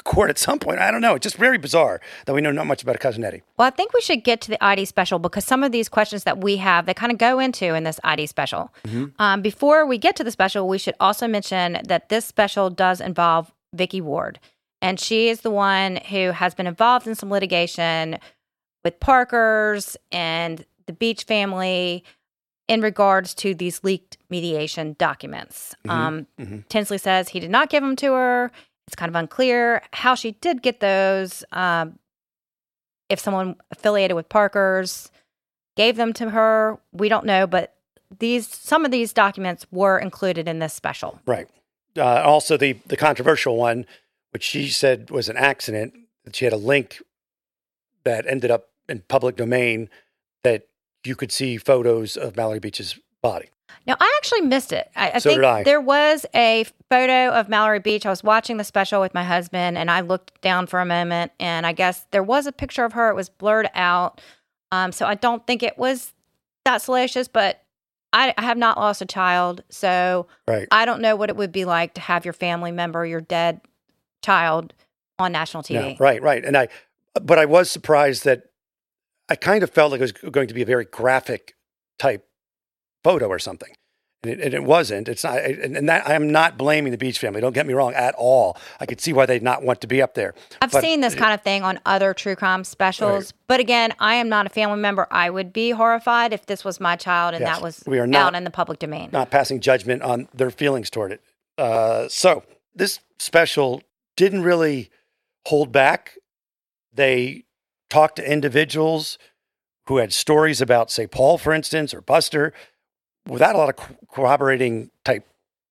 court 0.04 0.30
at 0.30 0.38
some 0.38 0.58
point. 0.58 0.78
I 0.78 0.90
don't 0.90 1.00
know. 1.00 1.14
It's 1.14 1.24
just 1.24 1.36
very 1.36 1.58
bizarre 1.58 2.00
that 2.26 2.32
we 2.34 2.40
know 2.40 2.50
not 2.52 2.66
much 2.66 2.82
about 2.82 2.98
cousin 3.00 3.24
Eddie. 3.24 3.42
Well, 3.56 3.66
I 3.68 3.70
think 3.70 3.92
we 3.92 4.00
should 4.00 4.24
get 4.24 4.40
to 4.42 4.50
the 4.50 4.62
ID 4.64 4.84
special 4.84 5.18
because 5.18 5.44
some 5.44 5.62
of 5.62 5.72
these 5.72 5.88
questions 5.88 6.24
that 6.24 6.38
we 6.38 6.56
have, 6.58 6.86
they 6.86 6.94
kind 6.94 7.12
of 7.12 7.18
go 7.18 7.38
into 7.38 7.74
in 7.74 7.84
this 7.84 8.00
ID 8.04 8.26
special. 8.26 8.72
Um, 9.18 9.42
before 9.42 9.86
we 9.86 9.98
get 9.98 10.16
to 10.16 10.24
the 10.24 10.30
special, 10.30 10.68
we 10.68 10.78
should 10.78 10.94
also 11.00 11.26
mention 11.28 11.78
that 11.84 12.08
this 12.08 12.24
special 12.24 12.70
does 12.70 13.00
involve 13.00 13.52
Vicky 13.74 14.00
Ward. 14.00 14.38
And 14.80 15.00
she 15.00 15.28
is 15.28 15.40
the 15.40 15.50
one 15.50 15.96
who 15.96 16.30
has 16.30 16.54
been 16.54 16.66
involved 16.66 17.06
in 17.06 17.14
some 17.14 17.30
litigation 17.30 18.18
with 18.84 19.00
Parker's 19.00 19.96
and 20.12 20.64
the 20.86 20.92
Beach 20.92 21.24
family 21.24 22.04
in 22.68 22.80
regards 22.80 23.34
to 23.34 23.54
these 23.54 23.82
leaked 23.82 24.18
mediation 24.30 24.94
documents. 24.98 25.74
Um, 25.88 26.26
Tinsley 26.68 26.98
says 26.98 27.30
he 27.30 27.40
did 27.40 27.50
not 27.50 27.70
give 27.70 27.82
them 27.82 27.96
to 27.96 28.12
her. 28.12 28.52
It's 28.88 28.96
kind 28.96 29.10
of 29.10 29.16
unclear 29.16 29.82
how 29.92 30.14
she 30.14 30.30
did 30.32 30.62
get 30.62 30.80
those. 30.80 31.44
Um, 31.52 31.98
if 33.10 33.20
someone 33.20 33.56
affiliated 33.70 34.14
with 34.14 34.30
Parker's 34.30 35.10
gave 35.76 35.96
them 35.96 36.14
to 36.14 36.30
her, 36.30 36.78
we 36.92 37.10
don't 37.10 37.26
know. 37.26 37.46
But 37.46 37.74
these 38.18 38.48
some 38.48 38.86
of 38.86 38.90
these 38.90 39.12
documents 39.12 39.66
were 39.70 39.98
included 39.98 40.48
in 40.48 40.58
this 40.58 40.72
special. 40.72 41.20
Right. 41.26 41.48
Uh, 41.98 42.22
also, 42.22 42.56
the 42.56 42.78
the 42.86 42.96
controversial 42.96 43.58
one, 43.58 43.84
which 44.30 44.42
she 44.42 44.68
said 44.68 45.10
was 45.10 45.28
an 45.28 45.36
accident, 45.36 45.92
that 46.24 46.34
she 46.34 46.46
had 46.46 46.54
a 46.54 46.56
link 46.58 47.02
that 48.04 48.26
ended 48.26 48.50
up 48.50 48.70
in 48.88 49.02
public 49.06 49.36
domain 49.36 49.90
that 50.44 50.66
you 51.04 51.14
could 51.14 51.30
see 51.30 51.58
photos 51.58 52.16
of 52.16 52.38
Mallory 52.38 52.58
Beach's 52.58 52.98
body. 53.22 53.48
Now, 53.86 53.96
I 54.00 54.14
actually 54.18 54.42
missed 54.42 54.72
it. 54.72 54.90
I, 54.96 55.12
I 55.12 55.18
So 55.18 55.30
think 55.30 55.38
did 55.40 55.44
I. 55.44 55.62
there 55.62 55.80
was 55.80 56.26
a 56.34 56.64
photo 56.90 57.30
of 57.30 57.48
Mallory 57.48 57.78
Beach. 57.80 58.04
I 58.04 58.10
was 58.10 58.22
watching 58.22 58.56
the 58.58 58.64
special 58.64 59.00
with 59.00 59.14
my 59.14 59.24
husband, 59.24 59.78
and 59.78 59.90
I 59.90 60.00
looked 60.00 60.40
down 60.42 60.66
for 60.66 60.80
a 60.80 60.84
moment, 60.86 61.32
and 61.40 61.66
I 61.66 61.72
guess 61.72 62.06
there 62.10 62.22
was 62.22 62.46
a 62.46 62.52
picture 62.52 62.84
of 62.84 62.92
her. 62.92 63.08
It 63.08 63.14
was 63.14 63.28
blurred 63.28 63.70
out, 63.74 64.20
um, 64.72 64.92
so 64.92 65.06
I 65.06 65.14
don't 65.14 65.46
think 65.46 65.62
it 65.62 65.78
was 65.78 66.12
that 66.66 66.82
salacious. 66.82 67.28
But 67.28 67.62
I, 68.12 68.34
I 68.36 68.42
have 68.42 68.58
not 68.58 68.76
lost 68.78 69.00
a 69.00 69.06
child, 69.06 69.62
so 69.70 70.26
Right. 70.46 70.68
I 70.70 70.84
don't 70.84 71.00
know 71.00 71.16
what 71.16 71.30
it 71.30 71.36
would 71.36 71.52
be 71.52 71.64
like 71.64 71.94
to 71.94 72.00
have 72.02 72.24
your 72.26 72.34
family 72.34 72.72
member, 72.72 73.06
your 73.06 73.20
dead 73.22 73.60
child, 74.22 74.74
on 75.18 75.32
national 75.32 75.62
TV. 75.62 75.90
Yeah, 75.92 75.96
right, 75.98 76.20
right. 76.22 76.44
And 76.44 76.56
I, 76.56 76.68
but 77.20 77.38
I 77.38 77.46
was 77.46 77.70
surprised 77.70 78.24
that 78.24 78.44
I 79.30 79.34
kind 79.36 79.62
of 79.62 79.70
felt 79.70 79.92
like 79.92 80.00
it 80.00 80.04
was 80.04 80.12
going 80.12 80.48
to 80.48 80.54
be 80.54 80.62
a 80.62 80.66
very 80.66 80.84
graphic 80.84 81.54
type 81.98 82.27
photo 83.04 83.26
or 83.28 83.38
something. 83.38 83.70
And 84.24 84.32
it, 84.32 84.40
and 84.40 84.52
it 84.52 84.64
wasn't. 84.64 85.08
It's 85.08 85.22
not, 85.22 85.38
and, 85.38 85.88
that 85.88 86.08
I 86.08 86.14
am 86.14 86.32
not 86.32 86.58
blaming 86.58 86.90
the 86.90 86.98
Beach 86.98 87.20
family. 87.20 87.40
Don't 87.40 87.52
get 87.52 87.66
me 87.68 87.72
wrong 87.74 87.94
at 87.94 88.16
all. 88.18 88.56
I 88.80 88.86
could 88.86 89.00
see 89.00 89.12
why 89.12 89.26
they'd 89.26 89.44
not 89.44 89.62
want 89.62 89.80
to 89.82 89.86
be 89.86 90.02
up 90.02 90.14
there. 90.14 90.34
I've 90.60 90.72
But- 90.72 90.82
seen 90.82 91.00
this 91.02 91.14
kind 91.14 91.32
of 91.32 91.42
thing 91.42 91.62
on 91.62 91.78
other 91.86 92.12
true 92.14 92.34
crime 92.34 92.64
specials, 92.64 93.32
but 93.46 93.60
again, 93.60 93.92
I 94.00 94.14
am 94.16 94.28
not 94.28 94.44
a 94.44 94.48
family 94.48 94.78
member. 94.80 95.06
I 95.12 95.30
would 95.30 95.52
be 95.52 95.70
horrified 95.70 96.32
if 96.32 96.46
this 96.46 96.64
was 96.64 96.80
my 96.80 96.96
child 96.96 97.34
and 97.34 97.42
Yes, 97.42 97.56
that 97.58 97.62
was 97.62 97.84
we 97.86 98.00
are 98.00 98.12
out 98.16 98.34
in 98.34 98.42
the 98.42 98.50
public 98.50 98.80
domain. 98.80 99.10
not 99.12 99.30
passing 99.30 99.60
judgment 99.60 100.02
on 100.02 100.28
their 100.34 100.50
feelings 100.50 100.90
toward 100.90 101.12
it. 101.12 101.20
Uh, 101.56 102.08
so 102.08 102.42
this 102.74 102.98
special 103.20 103.82
didn't 104.16 104.42
really 104.42 104.90
hold 105.46 105.70
back. 105.70 106.18
They 106.92 107.44
talked 107.88 108.16
to 108.16 108.28
individuals 108.28 109.16
who 109.86 109.98
had 109.98 110.12
stories 110.12 110.60
about, 110.60 110.90
say, 110.90 111.06
Paul, 111.06 111.38
for 111.38 111.52
instance, 111.52 111.94
or 111.94 112.00
Buster, 112.00 112.52
without 113.28 113.54
a 113.54 113.58
lot 113.58 113.68
of 113.68 114.08
corroborating 114.10 114.90
type 115.04 115.26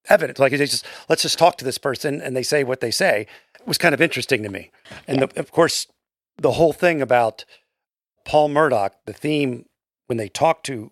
evidence. 0.09 0.39
Like 0.39 0.51
they 0.51 0.57
just 0.57 0.85
let's 1.09 1.21
just 1.21 1.37
talk 1.37 1.57
to 1.57 1.65
this 1.65 1.77
person, 1.77 2.21
and 2.21 2.35
they 2.35 2.43
say 2.43 2.63
what 2.63 2.79
they 2.79 2.91
say. 2.91 3.27
It 3.59 3.67
was 3.67 3.77
kind 3.77 3.93
of 3.93 4.01
interesting 4.01 4.43
to 4.43 4.49
me. 4.49 4.71
And 5.07 5.21
the, 5.23 5.39
of 5.39 5.51
course, 5.51 5.87
the 6.37 6.53
whole 6.53 6.73
thing 6.73 7.01
about 7.01 7.43
Paul 8.25 8.49
Murdaugh, 8.49 8.91
the 9.05 9.13
theme 9.13 9.65
when 10.07 10.17
they 10.17 10.29
talked 10.29 10.65
to 10.67 10.91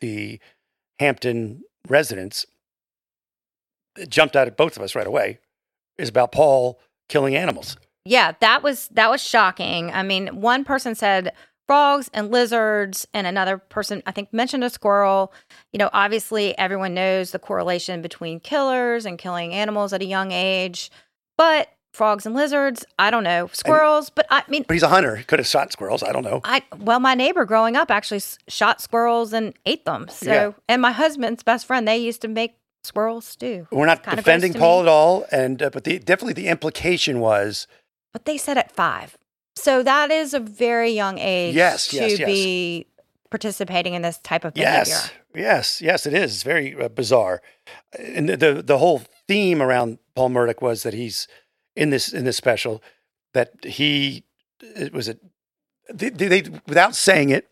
the 0.00 0.38
Hampton 0.98 1.62
residents, 1.88 2.46
it 3.96 4.08
jumped 4.08 4.36
out 4.36 4.46
at 4.46 4.56
both 4.56 4.76
of 4.76 4.82
us 4.82 4.94
right 4.94 5.06
away, 5.06 5.38
is 5.98 6.08
about 6.08 6.32
Paul 6.32 6.78
killing 7.08 7.34
animals. 7.34 7.76
Yeah, 8.04 8.32
that 8.40 8.62
was 8.62 8.88
that 8.88 9.10
was 9.10 9.20
shocking. 9.20 9.90
I 9.92 10.02
mean, 10.02 10.40
one 10.40 10.64
person 10.64 10.94
said 10.94 11.32
frogs 11.66 12.10
and 12.12 12.30
lizards, 12.30 13.06
and 13.14 13.26
another 13.26 13.58
person 13.58 14.02
I 14.06 14.12
think 14.12 14.32
mentioned 14.32 14.64
a 14.64 14.70
squirrel. 14.70 15.32
You 15.72 15.78
know, 15.78 15.90
obviously 15.92 16.56
everyone 16.58 16.94
knows 16.94 17.30
the 17.30 17.38
correlation 17.38 18.02
between 18.02 18.40
killers 18.40 19.06
and 19.06 19.18
killing 19.18 19.52
animals 19.54 19.92
at 19.92 20.02
a 20.02 20.06
young 20.06 20.32
age, 20.32 20.90
but 21.38 21.68
frogs 21.94 22.24
and 22.26 22.34
lizards, 22.34 22.84
I 22.98 23.10
don't 23.10 23.24
know, 23.24 23.48
squirrels. 23.52 24.08
but 24.10 24.26
I 24.30 24.42
mean, 24.48 24.64
But 24.66 24.74
he's 24.74 24.82
a 24.82 24.88
hunter. 24.88 25.22
Could 25.26 25.38
have 25.38 25.46
shot 25.46 25.72
squirrels. 25.72 26.02
I 26.02 26.10
don't 26.12 26.24
know. 26.24 26.40
I 26.44 26.62
well, 26.78 27.00
my 27.00 27.14
neighbor 27.14 27.44
growing 27.44 27.76
up 27.76 27.90
actually 27.90 28.22
shot 28.48 28.80
squirrels 28.80 29.32
and 29.32 29.54
ate 29.66 29.84
them. 29.84 30.08
So, 30.08 30.30
Yeah. 30.32 30.50
and 30.68 30.80
my 30.82 30.92
husband's 30.92 31.42
best 31.42 31.66
friend, 31.66 31.86
they 31.86 31.98
used 31.98 32.22
to 32.22 32.28
make 32.28 32.56
squirrel 32.82 33.20
stew. 33.20 33.66
We're 33.70 33.86
not 33.86 34.02
defending 34.02 34.54
Paul 34.54 34.82
me. 34.82 34.88
at 34.88 34.90
all, 34.90 35.26
and 35.30 35.62
uh, 35.62 35.70
but 35.70 35.84
the, 35.84 35.98
definitely 35.98 36.32
the 36.32 36.48
implication 36.48 37.20
was 37.20 37.66
But 38.12 38.24
they 38.24 38.36
said 38.38 38.56
at 38.58 38.72
five, 38.72 39.16
so 39.54 39.82
that 39.82 40.10
is 40.10 40.34
a 40.34 40.40
very 40.40 40.90
young 40.90 41.18
age. 41.18 41.54
Yes, 41.54 41.88
to 41.88 41.96
yes, 41.96 42.18
yes. 42.18 42.26
be 42.26 42.86
participating 43.30 43.94
in 43.94 44.02
this 44.02 44.18
type 44.18 44.44
of 44.44 44.54
behavior. 44.54 44.84
yes, 44.86 45.10
yes, 45.34 45.82
yes. 45.82 46.06
It 46.06 46.14
is 46.14 46.34
It's 46.34 46.42
very 46.42 46.74
uh, 46.74 46.88
bizarre, 46.88 47.42
and 47.98 48.28
the, 48.28 48.36
the 48.36 48.62
the 48.62 48.78
whole 48.78 49.02
theme 49.28 49.62
around 49.62 49.98
Paul 50.14 50.30
Murdaugh 50.30 50.60
was 50.60 50.82
that 50.82 50.94
he's 50.94 51.28
in 51.76 51.90
this 51.90 52.12
in 52.12 52.24
this 52.24 52.36
special 52.36 52.82
that 53.34 53.52
he 53.64 54.24
it 54.60 54.92
was 54.92 55.08
a 55.08 55.16
they, 55.92 56.10
they, 56.10 56.28
they 56.28 56.50
without 56.66 56.94
saying 56.94 57.30
it, 57.30 57.48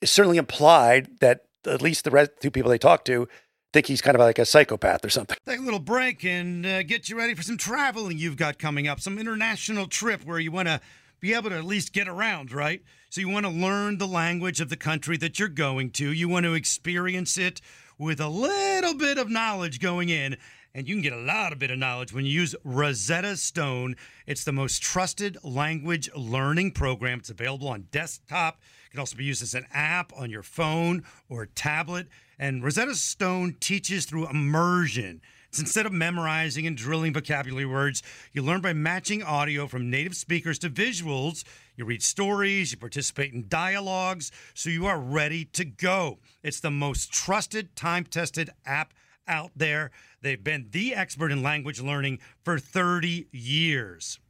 it 0.00 0.08
certainly 0.08 0.38
implied 0.38 1.20
that 1.20 1.44
at 1.66 1.82
least 1.82 2.04
the 2.04 2.10
rest, 2.10 2.32
two 2.40 2.50
people 2.50 2.70
they 2.70 2.78
talked 2.78 3.06
to 3.06 3.28
think 3.72 3.86
he's 3.86 4.02
kind 4.02 4.14
of 4.14 4.20
like 4.20 4.38
a 4.38 4.44
psychopath 4.44 5.04
or 5.04 5.08
something. 5.08 5.36
Take 5.46 5.60
a 5.60 5.62
little 5.62 5.80
break 5.80 6.24
and 6.24 6.66
uh, 6.66 6.82
get 6.82 7.08
you 7.08 7.16
ready 7.16 7.34
for 7.34 7.42
some 7.42 7.56
traveling 7.56 8.18
you've 8.18 8.36
got 8.36 8.58
coming 8.58 8.86
up, 8.86 9.00
some 9.00 9.18
international 9.18 9.86
trip 9.86 10.24
where 10.24 10.38
you 10.38 10.52
want 10.52 10.68
to 10.68 10.80
be 11.22 11.32
able 11.32 11.50
to 11.50 11.56
at 11.56 11.64
least 11.64 11.92
get 11.92 12.08
around, 12.08 12.52
right? 12.52 12.82
So 13.08 13.20
you 13.20 13.28
want 13.28 13.46
to 13.46 13.52
learn 13.52 13.98
the 13.98 14.08
language 14.08 14.60
of 14.60 14.68
the 14.68 14.76
country 14.76 15.16
that 15.18 15.38
you're 15.38 15.48
going 15.48 15.90
to. 15.92 16.10
You 16.10 16.28
want 16.28 16.44
to 16.44 16.54
experience 16.54 17.38
it 17.38 17.60
with 17.96 18.20
a 18.20 18.28
little 18.28 18.94
bit 18.94 19.18
of 19.18 19.30
knowledge 19.30 19.78
going 19.78 20.08
in. 20.08 20.36
And 20.74 20.88
you 20.88 20.96
can 20.96 21.02
get 21.02 21.12
a 21.12 21.20
lot 21.20 21.52
of 21.52 21.60
bit 21.60 21.70
of 21.70 21.78
knowledge 21.78 22.12
when 22.12 22.24
you 22.24 22.32
use 22.32 22.56
Rosetta 22.64 23.36
Stone. 23.36 23.94
It's 24.26 24.42
the 24.42 24.52
most 24.52 24.82
trusted 24.82 25.38
language 25.44 26.10
learning 26.16 26.72
program. 26.72 27.20
It's 27.20 27.30
available 27.30 27.68
on 27.68 27.86
desktop. 27.92 28.58
It 28.86 28.90
can 28.90 29.00
also 29.00 29.16
be 29.16 29.24
used 29.24 29.42
as 29.42 29.54
an 29.54 29.66
app 29.72 30.12
on 30.16 30.28
your 30.28 30.42
phone 30.42 31.04
or 31.28 31.46
tablet. 31.46 32.08
And 32.36 32.64
Rosetta 32.64 32.96
Stone 32.96 33.58
teaches 33.60 34.06
through 34.06 34.28
immersion. 34.28 35.20
It's 35.52 35.60
instead 35.60 35.84
of 35.84 35.92
memorizing 35.92 36.66
and 36.66 36.74
drilling 36.74 37.12
vocabulary 37.12 37.66
words, 37.66 38.02
you 38.32 38.40
learn 38.40 38.62
by 38.62 38.72
matching 38.72 39.22
audio 39.22 39.66
from 39.66 39.90
native 39.90 40.16
speakers 40.16 40.58
to 40.60 40.70
visuals. 40.70 41.44
You 41.76 41.84
read 41.84 42.02
stories, 42.02 42.72
you 42.72 42.78
participate 42.78 43.34
in 43.34 43.48
dialogues, 43.48 44.32
so 44.54 44.70
you 44.70 44.86
are 44.86 44.98
ready 44.98 45.44
to 45.44 45.66
go. 45.66 46.20
It's 46.42 46.60
the 46.60 46.70
most 46.70 47.12
trusted, 47.12 47.76
time 47.76 48.04
tested 48.04 48.48
app 48.64 48.94
out 49.28 49.50
there. 49.54 49.90
They've 50.22 50.42
been 50.42 50.68
the 50.70 50.94
expert 50.94 51.30
in 51.30 51.42
language 51.42 51.82
learning 51.82 52.20
for 52.42 52.58
30 52.58 53.26
years. 53.30 54.20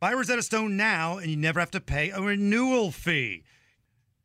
Buy 0.00 0.12
Rosetta 0.12 0.42
Stone 0.42 0.76
now, 0.76 1.18
and 1.18 1.30
you 1.30 1.36
never 1.36 1.60
have 1.60 1.70
to 1.70 1.80
pay 1.80 2.10
a 2.10 2.20
renewal 2.20 2.90
fee. 2.90 3.44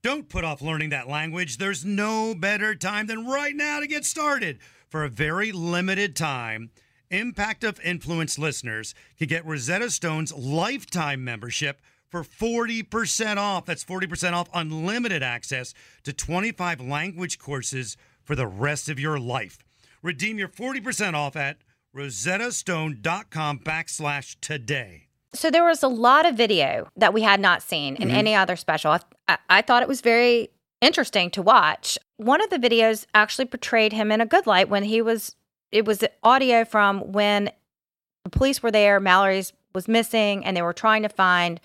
Don't 0.01 0.29
put 0.29 0.43
off 0.43 0.63
learning 0.63 0.89
that 0.89 1.07
language. 1.07 1.57
There's 1.57 1.85
no 1.85 2.33
better 2.33 2.73
time 2.73 3.05
than 3.05 3.27
right 3.27 3.55
now 3.55 3.79
to 3.79 3.87
get 3.87 4.03
started. 4.03 4.57
For 4.93 5.03
a 5.03 5.09
very 5.09 5.51
limited 5.51 6.15
time, 6.15 6.69
Impact 7.09 7.63
of 7.63 7.79
Influence 7.79 8.37
listeners 8.37 8.93
can 9.17 9.27
get 9.27 9.43
Rosetta 9.43 9.89
Stone's 9.89 10.31
lifetime 10.31 11.23
membership 11.23 11.81
for 12.11 12.23
40% 12.23 13.37
off. 13.37 13.65
That's 13.65 13.83
40% 13.83 14.33
off 14.33 14.49
unlimited 14.53 15.23
access 15.23 15.73
to 16.03 16.13
25 16.13 16.79
language 16.79 17.39
courses 17.39 17.97
for 18.23 18.35
the 18.35 18.45
rest 18.45 18.87
of 18.87 18.99
your 18.99 19.19
life. 19.19 19.57
Redeem 20.03 20.37
your 20.37 20.47
40% 20.47 21.15
off 21.15 21.35
at 21.35 21.57
rosettastone.com 21.97 23.61
backslash 23.61 24.35
today. 24.41 25.07
So 25.33 25.49
there 25.49 25.65
was 25.65 25.81
a 25.81 25.87
lot 25.87 26.27
of 26.27 26.35
video 26.35 26.87
that 26.95 27.15
we 27.15 27.23
had 27.23 27.39
not 27.39 27.63
seen 27.63 27.95
in 27.95 28.09
mm-hmm. 28.09 28.17
any 28.17 28.35
other 28.35 28.55
special. 28.55 28.91
I, 28.91 28.99
I, 29.27 29.37
I 29.49 29.61
thought 29.63 29.81
it 29.81 29.87
was 29.87 30.01
very 30.01 30.51
interesting 30.83 31.29
to 31.31 31.41
watch. 31.41 31.97
One 32.17 32.41
of 32.41 32.49
the 32.49 32.57
videos 32.57 33.05
actually 33.13 33.45
portrayed 33.45 33.93
him 33.93 34.11
in 34.11 34.21
a 34.21 34.25
good 34.25 34.45
light 34.45 34.69
when 34.69 34.83
he 34.83 35.01
was. 35.01 35.35
It 35.71 35.85
was 35.85 36.03
audio 36.21 36.65
from 36.65 37.11
when 37.11 37.49
the 38.23 38.29
police 38.29 38.61
were 38.61 38.71
there. 38.71 38.99
Mallory's 38.99 39.53
was 39.73 39.87
missing, 39.87 40.45
and 40.45 40.55
they 40.55 40.61
were 40.61 40.73
trying 40.73 41.01
to 41.03 41.09
find 41.09 41.59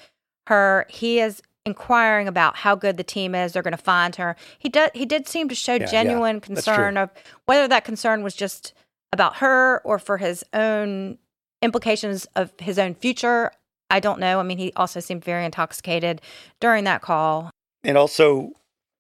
her. 0.47 0.87
He 0.89 1.21
is 1.21 1.43
inquiring 1.67 2.27
about 2.27 2.57
how 2.57 2.75
good 2.75 2.97
the 2.97 3.05
team 3.05 3.35
is. 3.35 3.53
They're 3.53 3.63
going 3.63 3.77
to 3.77 3.83
find 3.83 4.17
her. 4.17 4.37
He 4.59 4.69
did. 4.69 4.91
He 4.95 5.05
did 5.05 5.29
seem 5.29 5.49
to 5.51 5.55
show 5.55 5.75
yeah, 5.75 5.87
genuine 5.87 6.37
that's 6.37 6.47
concern 6.47 6.97
of 6.97 7.11
whether 7.45 7.69
that 7.69 7.85
concern 7.85 8.23
was 8.23 8.35
just 8.35 8.73
about 9.13 9.37
her 9.37 9.81
or 9.85 9.99
for 9.99 10.19
his 10.19 10.45
own 10.53 11.19
implications 11.63 12.27
of 12.37 12.53
his 12.59 12.79
own 12.79 12.95
future. 12.95 13.53
I 13.91 14.01
don't 14.01 14.21
know. 14.21 14.41
I 14.41 14.43
mean, 14.43 14.59
he 14.59 14.73
also 14.77 15.01
seemed 15.01 15.25
very 15.25 15.45
intoxicated 15.45 16.21
during 16.61 16.85
that 16.85 17.03
call. 17.03 17.51
And 17.85 17.97
also, 17.97 18.53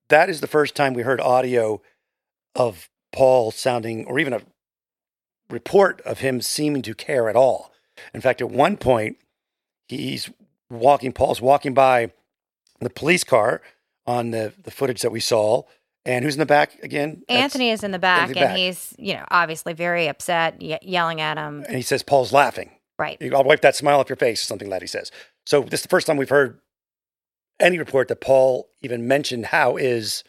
that 0.09 0.29
is 0.31 0.41
the 0.41 0.47
first 0.47 0.75
time 0.75 0.95
we 0.95 1.03
heard 1.03 1.21
audio 1.21 1.81
of 2.55 2.89
Paul 3.13 3.51
sounding, 3.51 4.05
or 4.07 4.19
even 4.19 4.33
a 4.33 4.41
report 5.51 6.01
of 6.03 6.19
him 6.21 6.41
seeming 6.41 6.83
to 6.83 6.95
care 6.95 7.29
at 7.29 7.37
all. 7.37 7.73
In 8.15 8.21
fact, 8.21 8.41
at 8.41 8.51
one 8.51 8.77
point, 8.77 9.17
he's 9.89 10.31
walking, 10.71 11.13
Paul's 11.13 11.41
walking 11.41 11.75
by 11.75 12.13
the 12.81 12.91
police 12.91 13.25
car 13.25 13.63
on 14.07 14.31
the, 14.31 14.53
the 14.63 14.71
footage 14.71 15.01
that 15.03 15.11
we 15.11 15.21
saw. 15.21 15.63
And 16.05 16.25
who's 16.25 16.35
in 16.35 16.41
the 16.41 16.47
back 16.47 16.79
again? 16.83 17.23
That's- 17.29 17.43
Anthony 17.45 17.71
is 17.71 17.83
in 17.85 17.91
the 17.91 17.99
back, 17.99 18.29
the 18.29 18.39
and 18.39 18.49
back. 18.49 18.57
he's, 18.57 18.95
you 18.99 19.15
know, 19.15 19.25
obviously 19.31 19.73
very 19.75 20.07
upset, 20.09 20.63
ye- 20.63 20.79
yelling 20.83 21.21
at 21.21 21.37
him. 21.37 21.65
And 21.67 21.77
he 21.77 21.83
says, 21.83 22.03
Paul's 22.03 22.33
laughing. 22.33 22.71
Right. 22.99 23.19
I'll 23.35 23.45
wipe 23.45 23.61
that 23.63 23.77
smile 23.77 24.01
off 24.01 24.09
your 24.09 24.17
face, 24.17 24.43
or 24.43 24.47
something 24.47 24.71
that 24.71 24.81
he 24.81 24.89
says. 24.89 25.11
So 25.47 25.63
this 25.63 25.81
is 25.81 25.83
the 25.83 25.89
first 25.89 26.07
time 26.07 26.17
we've 26.17 26.29
heard 26.29 26.61
any 27.61 27.79
report 27.79 28.09
that 28.09 28.21
Paul 28.21 28.69
even 28.83 29.09
mentioned 29.09 29.47
how 29.47 29.77
is 29.77 30.25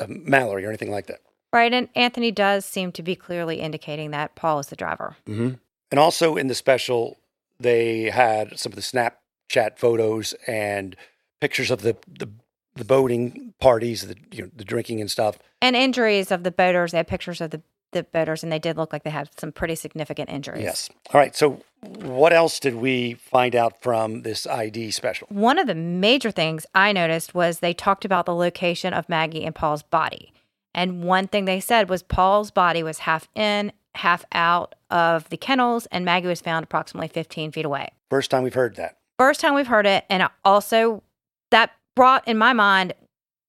uh, 0.00 0.06
Mallory 0.08 0.64
or 0.64 0.68
anything 0.68 0.90
like 0.90 1.06
that. 1.06 1.20
Right. 1.52 1.72
And 1.72 1.88
Anthony 1.94 2.30
does 2.30 2.64
seem 2.64 2.92
to 2.92 3.02
be 3.02 3.14
clearly 3.14 3.60
indicating 3.60 4.10
that 4.12 4.34
Paul 4.34 4.58
is 4.58 4.68
the 4.68 4.76
driver. 4.76 5.16
Mm-hmm. 5.28 5.54
And 5.90 5.98
also 5.98 6.36
in 6.36 6.46
the 6.46 6.54
special, 6.54 7.18
they 7.60 8.04
had 8.04 8.58
some 8.58 8.72
of 8.72 8.76
the 8.76 8.82
Snapchat 8.82 9.78
photos 9.78 10.34
and 10.46 10.96
pictures 11.40 11.70
of 11.70 11.82
the 11.82 11.96
the, 12.08 12.28
the 12.74 12.84
boating 12.84 13.52
parties, 13.60 14.06
the 14.06 14.16
you 14.30 14.42
know 14.42 14.50
the 14.56 14.64
drinking 14.64 15.00
and 15.00 15.10
stuff. 15.10 15.38
And 15.60 15.76
injuries 15.76 16.30
of 16.30 16.42
the 16.42 16.50
boaters. 16.50 16.92
They 16.92 16.98
had 16.98 17.06
pictures 17.06 17.42
of 17.42 17.50
the, 17.50 17.60
the 17.92 18.04
boaters, 18.04 18.42
and 18.42 18.50
they 18.50 18.58
did 18.58 18.78
look 18.78 18.92
like 18.92 19.04
they 19.04 19.10
had 19.10 19.28
some 19.38 19.52
pretty 19.52 19.74
significant 19.74 20.30
injuries. 20.30 20.62
Yes. 20.62 20.88
All 21.12 21.20
right. 21.20 21.36
So 21.36 21.62
what 21.82 22.32
else 22.32 22.60
did 22.60 22.76
we 22.76 23.14
find 23.14 23.56
out 23.56 23.82
from 23.82 24.22
this 24.22 24.46
ID 24.46 24.92
special? 24.92 25.26
One 25.30 25.58
of 25.58 25.66
the 25.66 25.74
major 25.74 26.30
things 26.30 26.64
I 26.74 26.92
noticed 26.92 27.34
was 27.34 27.58
they 27.58 27.74
talked 27.74 28.04
about 28.04 28.26
the 28.26 28.34
location 28.34 28.94
of 28.94 29.08
Maggie 29.08 29.44
and 29.44 29.54
Paul's 29.54 29.82
body. 29.82 30.32
And 30.74 31.02
one 31.04 31.26
thing 31.26 31.44
they 31.44 31.60
said 31.60 31.88
was 31.88 32.02
Paul's 32.02 32.50
body 32.50 32.82
was 32.82 33.00
half 33.00 33.28
in, 33.34 33.72
half 33.94 34.24
out 34.32 34.74
of 34.90 35.28
the 35.28 35.36
kennels, 35.36 35.86
and 35.86 36.04
Maggie 36.04 36.28
was 36.28 36.40
found 36.40 36.64
approximately 36.64 37.08
15 37.08 37.52
feet 37.52 37.64
away. 37.64 37.88
First 38.10 38.30
time 38.30 38.42
we've 38.42 38.54
heard 38.54 38.76
that. 38.76 38.98
First 39.18 39.40
time 39.40 39.54
we've 39.54 39.66
heard 39.66 39.86
it. 39.86 40.04
And 40.08 40.28
also, 40.44 41.02
that 41.50 41.72
brought 41.94 42.26
in 42.26 42.38
my 42.38 42.52
mind 42.52 42.94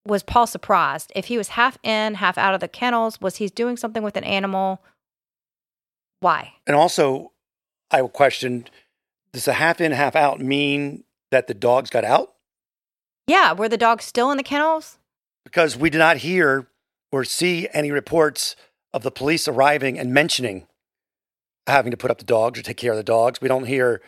was 0.05 0.23
Paul 0.23 0.47
surprised? 0.47 1.11
If 1.15 1.25
he 1.25 1.37
was 1.37 1.49
half 1.49 1.77
in, 1.83 2.15
half 2.15 2.37
out 2.37 2.53
of 2.53 2.59
the 2.59 2.67
kennels, 2.67 3.21
was 3.21 3.37
he 3.37 3.47
doing 3.47 3.77
something 3.77 4.03
with 4.03 4.17
an 4.17 4.23
animal? 4.25 4.81
Why? 6.19 6.53
And 6.67 6.75
also, 6.75 7.32
I 7.93 8.01
questioned: 8.01 8.69
Does 9.31 9.47
a 9.47 9.53
half 9.53 9.79
in, 9.79 9.91
half 9.93 10.15
out 10.15 10.41
mean 10.41 11.03
that 11.31 11.47
the 11.47 11.53
dogs 11.53 11.89
got 11.89 12.03
out? 12.03 12.33
Yeah, 13.27 13.53
were 13.53 13.69
the 13.69 13.77
dogs 13.77 14.03
still 14.03 14.31
in 14.31 14.37
the 14.37 14.43
kennels? 14.43 14.97
Because 15.45 15.77
we 15.77 15.89
did 15.89 15.99
not 15.99 16.17
hear 16.17 16.67
or 17.11 17.23
see 17.23 17.67
any 17.73 17.91
reports 17.91 18.55
of 18.93 19.03
the 19.03 19.11
police 19.11 19.47
arriving 19.47 19.97
and 19.97 20.13
mentioning 20.13 20.67
having 21.67 21.91
to 21.91 21.97
put 21.97 22.11
up 22.11 22.17
the 22.17 22.25
dogs 22.25 22.59
or 22.59 22.63
take 22.63 22.77
care 22.77 22.91
of 22.91 22.97
the 22.97 23.03
dogs. 23.03 23.39
We 23.39 23.47
don't 23.47 23.65
hear 23.65 24.01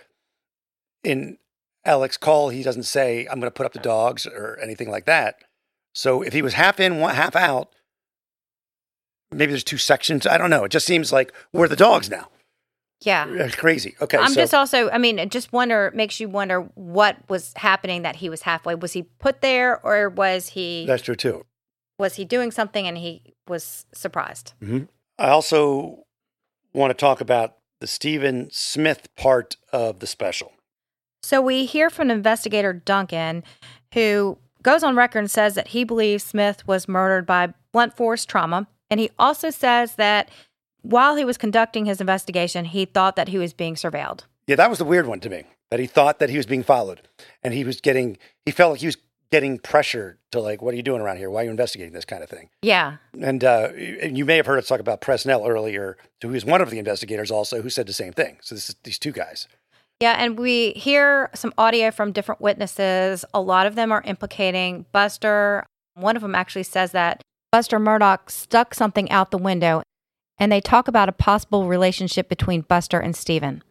in 1.03 1.37
Alex 1.85 2.17
call. 2.17 2.49
He 2.49 2.63
doesn't 2.63 2.83
say 2.83 3.27
I'm 3.27 3.39
going 3.39 3.51
to 3.51 3.55
put 3.55 3.65
up 3.65 3.73
the 3.73 3.79
dogs 3.79 4.25
or 4.25 4.59
anything 4.61 4.89
like 4.89 5.05
that. 5.05 5.35
So 5.93 6.21
if 6.21 6.33
he 6.33 6.41
was 6.41 6.53
half 6.53 6.79
in, 6.79 6.99
one 6.99 7.15
half 7.15 7.35
out, 7.35 7.73
maybe 9.31 9.51
there's 9.51 9.63
two 9.63 9.77
sections. 9.77 10.27
I 10.27 10.37
don't 10.37 10.49
know. 10.49 10.65
It 10.65 10.71
just 10.71 10.85
seems 10.85 11.13
like 11.13 11.31
we're 11.53 11.69
the 11.69 11.75
dogs 11.75 12.09
now. 12.09 12.27
Yeah. 13.01 13.25
That's 13.27 13.55
crazy. 13.55 13.95
Okay, 14.01 14.17
I'm 14.17 14.29
so 14.29 14.35
just 14.41 14.53
also, 14.53 14.89
I 14.89 14.97
mean, 14.97 15.19
it 15.19 15.29
just 15.29 15.51
wonder, 15.53 15.91
makes 15.93 16.19
you 16.19 16.29
wonder 16.29 16.61
what 16.75 17.17
was 17.29 17.53
happening 17.57 18.03
that 18.03 18.15
he 18.15 18.29
was 18.29 18.43
halfway. 18.43 18.75
Was 18.75 18.93
he 18.93 19.03
put 19.03 19.41
there 19.41 19.79
or 19.85 20.09
was 20.09 20.49
he, 20.49 20.85
that's 20.85 21.03
true 21.03 21.15
too. 21.15 21.45
was 21.99 22.15
he 22.15 22.25
doing 22.25 22.51
something 22.51 22.87
and 22.87 22.97
he 22.97 23.35
was 23.47 23.85
surprised? 23.93 24.53
Mm-hmm. 24.61 24.85
I 25.19 25.29
also 25.29 26.05
want 26.73 26.91
to 26.91 26.95
talk 26.95 27.21
about 27.21 27.57
the 27.79 27.87
Stephen 27.87 28.49
Smith 28.51 29.07
part 29.15 29.57
of 29.71 29.99
the 29.99 30.07
special. 30.07 30.53
So 31.21 31.41
we 31.41 31.65
hear 31.65 31.89
from 31.89 32.09
investigator 32.09 32.71
Duncan, 32.73 33.43
who 33.93 34.37
goes 34.61 34.83
on 34.83 34.95
record 34.95 35.19
and 35.19 35.31
says 35.31 35.55
that 35.55 35.69
he 35.69 35.83
believes 35.83 36.23
Smith 36.23 36.67
was 36.67 36.87
murdered 36.87 37.25
by 37.25 37.53
blunt 37.71 37.95
force 37.95 38.25
trauma. 38.25 38.67
And 38.89 38.99
he 38.99 39.09
also 39.17 39.49
says 39.49 39.95
that 39.95 40.29
while 40.85 41.15
he 41.15 41.25
was 41.25 41.37
conducting 41.37 41.85
his 41.85 41.99
investigation, 41.99 42.65
he 42.65 42.85
thought 42.85 43.15
that 43.15 43.29
he 43.29 43.37
was 43.37 43.53
being 43.53 43.75
surveilled. 43.75 44.21
Yeah, 44.47 44.55
that 44.57 44.69
was 44.69 44.79
the 44.79 44.85
weird 44.85 45.07
one 45.07 45.19
to 45.21 45.29
me. 45.29 45.43
That 45.71 45.79
he 45.79 45.87
thought 45.87 46.19
that 46.19 46.29
he 46.29 46.37
was 46.37 46.45
being 46.45 46.63
followed, 46.63 47.07
and 47.43 47.53
he 47.53 47.63
was 47.63 47.81
getting. 47.81 48.17
He 48.45 48.51
felt 48.51 48.71
like 48.73 48.81
he 48.81 48.85
was 48.85 48.97
getting 49.31 49.57
pressure 49.57 50.19
to 50.31 50.39
like, 50.39 50.61
"What 50.61 50.73
are 50.73 50.77
you 50.77 50.83
doing 50.83 51.01
around 51.01 51.17
here? 51.17 51.29
Why 51.29 51.41
are 51.41 51.45
you 51.45 51.49
investigating 51.49 51.93
this 51.93 52.05
kind 52.05 52.21
of 52.21 52.29
thing?" 52.29 52.49
Yeah. 52.61 52.97
And 53.19 53.43
uh, 53.43 53.69
and 54.01 54.17
you 54.17 54.25
may 54.25 54.37
have 54.37 54.45
heard 54.45 54.59
us 54.59 54.67
talk 54.67 54.79
about 54.79 55.01
Presnell 55.01 55.49
earlier, 55.49 55.97
who 56.21 56.29
was 56.29 56.45
one 56.45 56.61
of 56.61 56.69
the 56.69 56.77
investigators 56.77 57.31
also, 57.31 57.61
who 57.61 57.69
said 57.69 57.87
the 57.87 57.93
same 57.93 58.13
thing. 58.13 58.37
So 58.41 58.53
this 58.53 58.69
is 58.69 58.75
these 58.83 58.99
two 58.99 59.11
guys. 59.11 59.47
Yeah, 59.99 60.15
and 60.19 60.37
we 60.37 60.71
hear 60.71 61.29
some 61.33 61.53
audio 61.57 61.89
from 61.89 62.11
different 62.11 62.41
witnesses. 62.41 63.25
A 63.33 63.41
lot 63.41 63.65
of 63.65 63.75
them 63.75 63.91
are 63.91 64.03
implicating 64.05 64.85
Buster. 64.91 65.65
One 65.95 66.15
of 66.15 66.21
them 66.21 66.35
actually 66.35 66.63
says 66.63 66.91
that 66.91 67.21
Buster 67.51 67.79
Murdaugh 67.79 68.29
stuck 68.29 68.73
something 68.73 69.09
out 69.09 69.31
the 69.31 69.37
window, 69.37 69.81
and 70.37 70.51
they 70.51 70.61
talk 70.61 70.87
about 70.87 71.09
a 71.09 71.13
possible 71.13 71.65
relationship 71.67 72.29
between 72.29 72.61
Buster 72.61 72.99
and 72.99 73.15
Steven. 73.15 73.63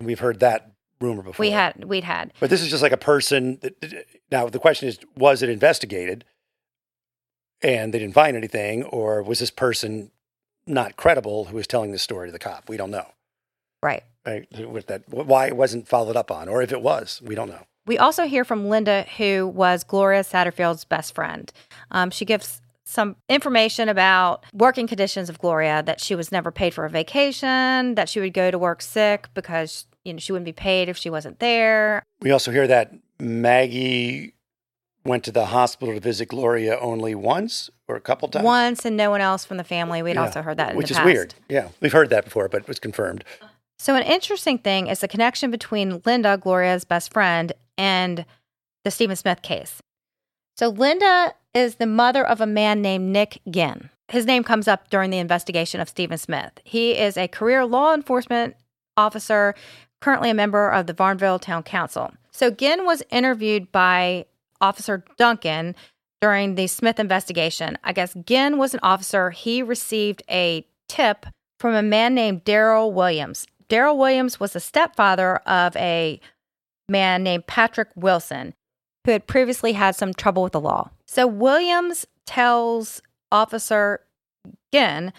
We've 0.00 0.20
heard 0.20 0.40
that 0.40 0.72
rumor 1.00 1.22
before. 1.22 1.42
We 1.42 1.50
had, 1.50 1.84
we'd 1.84 2.04
had. 2.04 2.32
but 2.40 2.50
this 2.50 2.62
is 2.62 2.70
just 2.70 2.82
like 2.82 2.92
a 2.92 2.96
person. 2.96 3.58
That, 3.62 4.04
now 4.30 4.48
the 4.48 4.58
question 4.58 4.88
is, 4.88 4.98
was 5.16 5.42
it 5.42 5.48
investigated, 5.48 6.24
and 7.62 7.92
they 7.92 7.98
didn't 7.98 8.14
find 8.14 8.36
anything, 8.36 8.84
or 8.84 9.22
was 9.22 9.38
this 9.38 9.50
person 9.50 10.10
not 10.66 10.96
credible 10.96 11.46
who 11.46 11.56
was 11.56 11.66
telling 11.66 11.92
this 11.92 12.02
story 12.02 12.28
to 12.28 12.32
the 12.32 12.38
cop? 12.38 12.68
We 12.68 12.76
don't 12.76 12.90
know. 12.90 13.06
Right. 13.82 14.04
Right? 14.26 14.46
With 14.68 14.86
that, 14.88 15.08
why 15.08 15.46
it 15.46 15.56
wasn't 15.56 15.88
followed 15.88 16.16
up 16.16 16.30
on, 16.30 16.48
or 16.48 16.62
if 16.62 16.72
it 16.72 16.82
was, 16.82 17.20
we 17.24 17.34
don't 17.34 17.48
know. 17.48 17.64
We 17.86 17.96
also 17.96 18.24
hear 18.24 18.44
from 18.44 18.68
Linda, 18.68 19.06
who 19.16 19.46
was 19.46 19.82
Gloria 19.82 20.22
Satterfield's 20.22 20.84
best 20.84 21.14
friend. 21.14 21.50
Um, 21.90 22.10
she 22.10 22.26
gives 22.26 22.60
some 22.88 23.16
information 23.28 23.88
about 23.88 24.44
working 24.54 24.86
conditions 24.86 25.28
of 25.28 25.38
Gloria, 25.38 25.82
that 25.84 26.00
she 26.00 26.14
was 26.14 26.32
never 26.32 26.50
paid 26.50 26.72
for 26.72 26.86
a 26.86 26.90
vacation, 26.90 27.94
that 27.96 28.08
she 28.08 28.18
would 28.18 28.32
go 28.32 28.50
to 28.50 28.58
work 28.58 28.80
sick 28.80 29.28
because 29.34 29.86
you 30.04 30.12
know 30.14 30.18
she 30.18 30.32
wouldn't 30.32 30.46
be 30.46 30.52
paid 30.52 30.88
if 30.88 30.96
she 30.96 31.10
wasn't 31.10 31.38
there. 31.38 32.02
We 32.22 32.30
also 32.30 32.50
hear 32.50 32.66
that 32.66 32.94
Maggie 33.20 34.32
went 35.04 35.22
to 35.24 35.32
the 35.32 35.46
hospital 35.46 35.94
to 35.94 36.00
visit 36.00 36.28
Gloria 36.28 36.78
only 36.78 37.14
once 37.14 37.70
or 37.88 37.96
a 37.96 38.00
couple 38.00 38.28
times. 38.28 38.44
Once 38.44 38.84
and 38.84 38.96
no 38.96 39.10
one 39.10 39.20
else 39.20 39.44
from 39.44 39.56
the 39.58 39.64
family. 39.64 40.02
We'd 40.02 40.14
Yeah, 40.16 40.22
also 40.24 40.42
heard 40.42 40.56
that 40.56 40.70
in 40.72 40.76
which 40.76 40.90
is 40.90 40.96
past. 40.96 41.06
weird. 41.06 41.34
Yeah, 41.48 41.68
we've 41.80 41.92
heard 41.92 42.10
that 42.10 42.24
before, 42.24 42.48
but 42.48 42.62
it 42.62 42.68
was 42.68 42.78
confirmed. 42.78 43.22
So, 43.78 43.94
an 43.94 44.02
interesting 44.02 44.58
thing 44.58 44.88
is 44.88 45.00
the 45.00 45.08
connection 45.08 45.50
between 45.50 46.02
Linda, 46.04 46.36
Gloria's 46.36 46.84
best 46.84 47.12
friend, 47.12 47.52
and 47.76 48.24
the 48.84 48.90
Stephen 48.90 49.14
Smith 49.14 49.42
case. 49.42 49.80
So, 50.58 50.70
Linda 50.70 51.34
is 51.54 51.76
the 51.76 51.86
mother 51.86 52.26
of 52.26 52.40
a 52.40 52.46
man 52.46 52.82
named 52.82 53.12
Nick 53.12 53.40
Ginn. 53.48 53.90
His 54.08 54.26
name 54.26 54.42
comes 54.42 54.66
up 54.66 54.90
during 54.90 55.10
the 55.10 55.18
investigation 55.18 55.80
of 55.80 55.88
Stephen 55.88 56.18
Smith. 56.18 56.50
He 56.64 56.98
is 56.98 57.16
a 57.16 57.28
career 57.28 57.64
law 57.64 57.94
enforcement 57.94 58.56
officer, 58.96 59.54
currently 60.00 60.30
a 60.30 60.34
member 60.34 60.68
of 60.68 60.88
the 60.88 60.94
Varnville 60.94 61.40
Town 61.40 61.62
Council. 61.62 62.10
So 62.32 62.50
Ginn 62.50 62.84
was 62.84 63.04
interviewed 63.10 63.70
by 63.70 64.26
Officer 64.60 65.04
Duncan 65.16 65.76
during 66.20 66.56
the 66.56 66.66
Smith 66.66 66.98
investigation. 66.98 67.78
I 67.84 67.92
guess 67.92 68.16
Ginn 68.26 68.58
was 68.58 68.74
an 68.74 68.80
officer. 68.82 69.30
He 69.30 69.62
received 69.62 70.24
a 70.28 70.66
tip 70.88 71.26
from 71.60 71.74
a 71.74 71.82
man 71.82 72.16
named 72.16 72.44
Daryl 72.44 72.92
Williams. 72.92 73.46
Daryl 73.68 73.96
Williams 73.96 74.40
was 74.40 74.54
the 74.54 74.60
stepfather 74.60 75.36
of 75.46 75.76
a 75.76 76.18
man 76.88 77.22
named 77.22 77.46
Patrick 77.46 77.90
Wilson, 77.94 78.54
who 79.08 79.12
had 79.12 79.26
previously 79.26 79.72
had 79.72 79.96
some 79.96 80.12
trouble 80.12 80.42
with 80.42 80.52
the 80.52 80.60
law. 80.60 80.90
So 81.06 81.26
Williams 81.26 82.06
tells 82.26 83.00
Officer 83.32 84.00
Ginn 84.70 85.14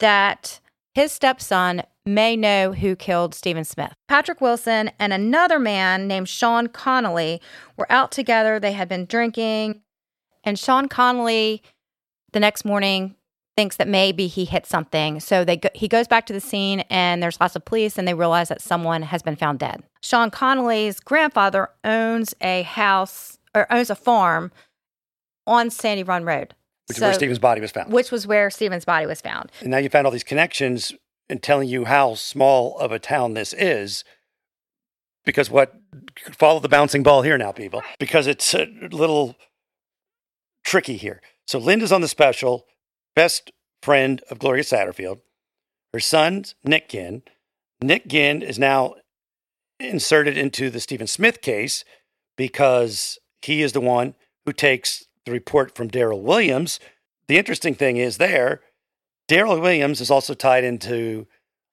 that 0.00 0.60
his 0.94 1.12
stepson 1.12 1.82
may 2.04 2.36
know 2.36 2.74
who 2.74 2.94
killed 2.94 3.34
Stephen 3.34 3.64
Smith. 3.64 3.94
Patrick 4.06 4.42
Wilson 4.42 4.90
and 4.98 5.14
another 5.14 5.58
man 5.58 6.06
named 6.06 6.28
Sean 6.28 6.66
Connolly 6.66 7.40
were 7.78 7.90
out 7.90 8.12
together. 8.12 8.60
They 8.60 8.72
had 8.72 8.86
been 8.86 9.06
drinking, 9.06 9.80
and 10.44 10.58
Sean 10.58 10.86
Connolly 10.86 11.62
the 12.34 12.40
next 12.40 12.66
morning 12.66 13.14
thinks 13.56 13.76
that 13.76 13.88
maybe 13.88 14.26
he 14.26 14.44
hit 14.44 14.66
something. 14.66 15.20
So 15.20 15.44
they 15.44 15.56
go, 15.56 15.68
he 15.74 15.88
goes 15.88 16.08
back 16.08 16.26
to 16.26 16.32
the 16.32 16.40
scene 16.40 16.80
and 16.88 17.22
there's 17.22 17.40
lots 17.40 17.54
of 17.54 17.64
police 17.64 17.98
and 17.98 18.08
they 18.08 18.14
realize 18.14 18.48
that 18.48 18.62
someone 18.62 19.02
has 19.02 19.22
been 19.22 19.36
found 19.36 19.58
dead. 19.58 19.82
Sean 20.02 20.30
Connolly's 20.30 21.00
grandfather 21.00 21.68
owns 21.84 22.34
a 22.40 22.62
house 22.62 23.38
or 23.54 23.70
owns 23.70 23.90
a 23.90 23.94
farm 23.94 24.52
on 25.46 25.70
Sandy 25.70 26.02
Run 26.02 26.24
Road. 26.24 26.54
Which 26.88 26.98
is 26.98 27.02
where 27.02 27.14
Stephen's 27.14 27.38
body 27.38 27.60
was 27.60 27.70
found. 27.70 27.92
Which 27.92 28.10
was 28.10 28.26
where 28.26 28.50
Stephen's 28.50 28.84
body 28.84 29.06
was 29.06 29.20
found. 29.20 29.50
And 29.60 29.70
now 29.70 29.78
you 29.78 29.88
found 29.88 30.06
all 30.06 30.12
these 30.12 30.24
connections 30.24 30.92
and 31.28 31.42
telling 31.42 31.68
you 31.68 31.84
how 31.84 32.14
small 32.14 32.76
of 32.78 32.90
a 32.90 32.98
town 32.98 33.34
this 33.34 33.52
is. 33.52 34.04
Because 35.24 35.50
what 35.50 35.74
follow 36.32 36.58
the 36.58 36.68
bouncing 36.68 37.02
ball 37.02 37.22
here 37.22 37.38
now, 37.38 37.52
people, 37.52 37.82
because 37.98 38.26
it's 38.26 38.54
a 38.54 38.66
little 38.90 39.36
tricky 40.64 40.96
here. 40.96 41.20
So 41.46 41.58
Linda's 41.58 41.92
on 41.92 42.00
the 42.00 42.08
special 42.08 42.66
best 43.14 43.52
friend 43.82 44.22
of 44.30 44.38
Gloria 44.38 44.62
Satterfield. 44.62 45.20
Her 45.92 46.00
son's 46.00 46.54
Nick 46.64 46.88
Ginn. 46.88 47.22
Nick 47.82 48.06
Ginn 48.06 48.42
is 48.42 48.58
now 48.58 48.94
inserted 49.78 50.38
into 50.38 50.70
the 50.70 50.80
Stephen 50.80 51.06
Smith 51.06 51.42
case 51.42 51.84
because 52.36 53.18
he 53.42 53.62
is 53.62 53.72
the 53.72 53.80
one 53.80 54.14
who 54.46 54.52
takes 54.52 55.04
the 55.26 55.32
report 55.32 55.74
from 55.74 55.90
Daryl 55.90 56.22
Williams. 56.22 56.80
The 57.28 57.38
interesting 57.38 57.74
thing 57.74 57.96
is 57.96 58.18
there, 58.18 58.60
Daryl 59.28 59.60
Williams 59.60 60.00
is 60.00 60.10
also 60.10 60.34
tied 60.34 60.64
into 60.64 61.26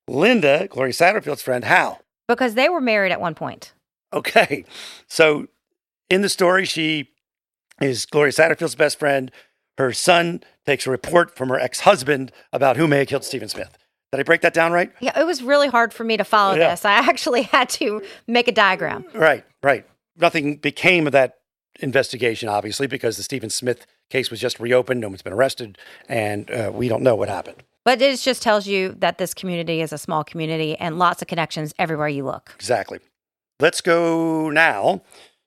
Linda, 0.07 0.67
Gloria 0.69 0.93
Satterfield's 0.93 1.41
friend. 1.41 1.63
How? 1.63 1.99
Because 2.27 2.55
they 2.55 2.69
were 2.69 2.81
married 2.81 3.11
at 3.11 3.21
one 3.21 3.35
point. 3.35 3.73
Okay. 4.13 4.65
So 5.07 5.47
in 6.09 6.21
the 6.21 6.29
story, 6.29 6.65
she 6.65 7.09
is 7.81 8.05
Gloria 8.05 8.31
Satterfield's 8.31 8.75
best 8.75 8.99
friend. 8.99 9.31
Her 9.79 9.93
son 9.93 10.43
takes 10.65 10.85
a 10.85 10.91
report 10.91 11.35
from 11.35 11.47
her 11.49 11.57
ex 11.57 11.79
husband 11.79 12.31
about 12.51 12.75
who 12.75 12.85
may 12.85 12.99
have 12.99 13.07
killed 13.07 13.23
Stephen 13.23 13.47
Smith. 13.47 13.77
Did 14.11 14.19
I 14.19 14.23
break 14.23 14.41
that 14.41 14.53
down 14.53 14.73
right? 14.73 14.91
Yeah, 14.99 15.17
it 15.17 15.23
was 15.25 15.41
really 15.41 15.69
hard 15.69 15.93
for 15.93 16.03
me 16.03 16.17
to 16.17 16.25
follow 16.25 16.55
Yeah. 16.55 16.71
this. 16.71 16.83
I 16.83 16.91
actually 16.93 17.43
had 17.43 17.69
to 17.69 18.01
make 18.27 18.47
a 18.49 18.51
diagram. 18.51 19.05
Right, 19.13 19.45
right. 19.63 19.85
Nothing 20.17 20.57
became 20.57 21.07
of 21.07 21.13
that 21.13 21.37
investigation, 21.79 22.49
obviously, 22.49 22.87
because 22.87 23.15
the 23.15 23.23
Stephen 23.23 23.49
Smith 23.49 23.85
case 24.09 24.29
was 24.29 24.41
just 24.41 24.59
reopened. 24.59 24.99
No 24.99 25.07
one's 25.07 25.21
been 25.21 25.31
arrested, 25.33 25.77
and 26.09 26.51
uh, 26.51 26.71
we 26.73 26.89
don't 26.89 27.01
know 27.03 27.15
what 27.15 27.29
happened. 27.29 27.63
But 27.85 28.01
it 28.01 28.19
just 28.19 28.41
tells 28.41 28.67
you 28.67 28.95
that 28.99 29.17
this 29.17 29.33
community 29.33 29.79
is 29.79 29.93
a 29.93 29.97
small 29.97 30.25
community 30.25 30.75
and 30.75 30.99
lots 30.99 31.21
of 31.21 31.29
connections 31.29 31.73
everywhere 31.79 32.09
you 32.09 32.25
look. 32.25 32.51
Exactly. 32.55 32.99
Let's 33.61 33.79
go 33.79 34.49
now. 34.49 35.03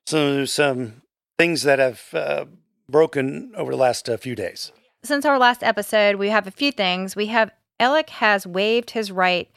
So, 0.07 0.47
some 0.47 1.03
things 1.39 1.65
that 1.65 1.79
have 1.79 2.03
uh, 2.15 2.47
broken 2.89 3.53
over 3.57 3.71
the 3.71 3.77
last 3.77 4.09
uh, 4.09 4.17
few 4.17 4.35
days. 4.35 4.73
Since 5.03 5.25
our 5.25 5.39
last 5.39 5.63
episode, 5.63 6.17
we 6.17 6.29
have 6.29 6.47
a 6.47 6.51
few 6.51 6.73
things. 6.73 7.17
We 7.17 7.27
have 7.27 7.51
Alec 7.81 8.11
has 8.11 8.47
waived 8.47 8.91
his 8.91 9.11
right 9.11 9.51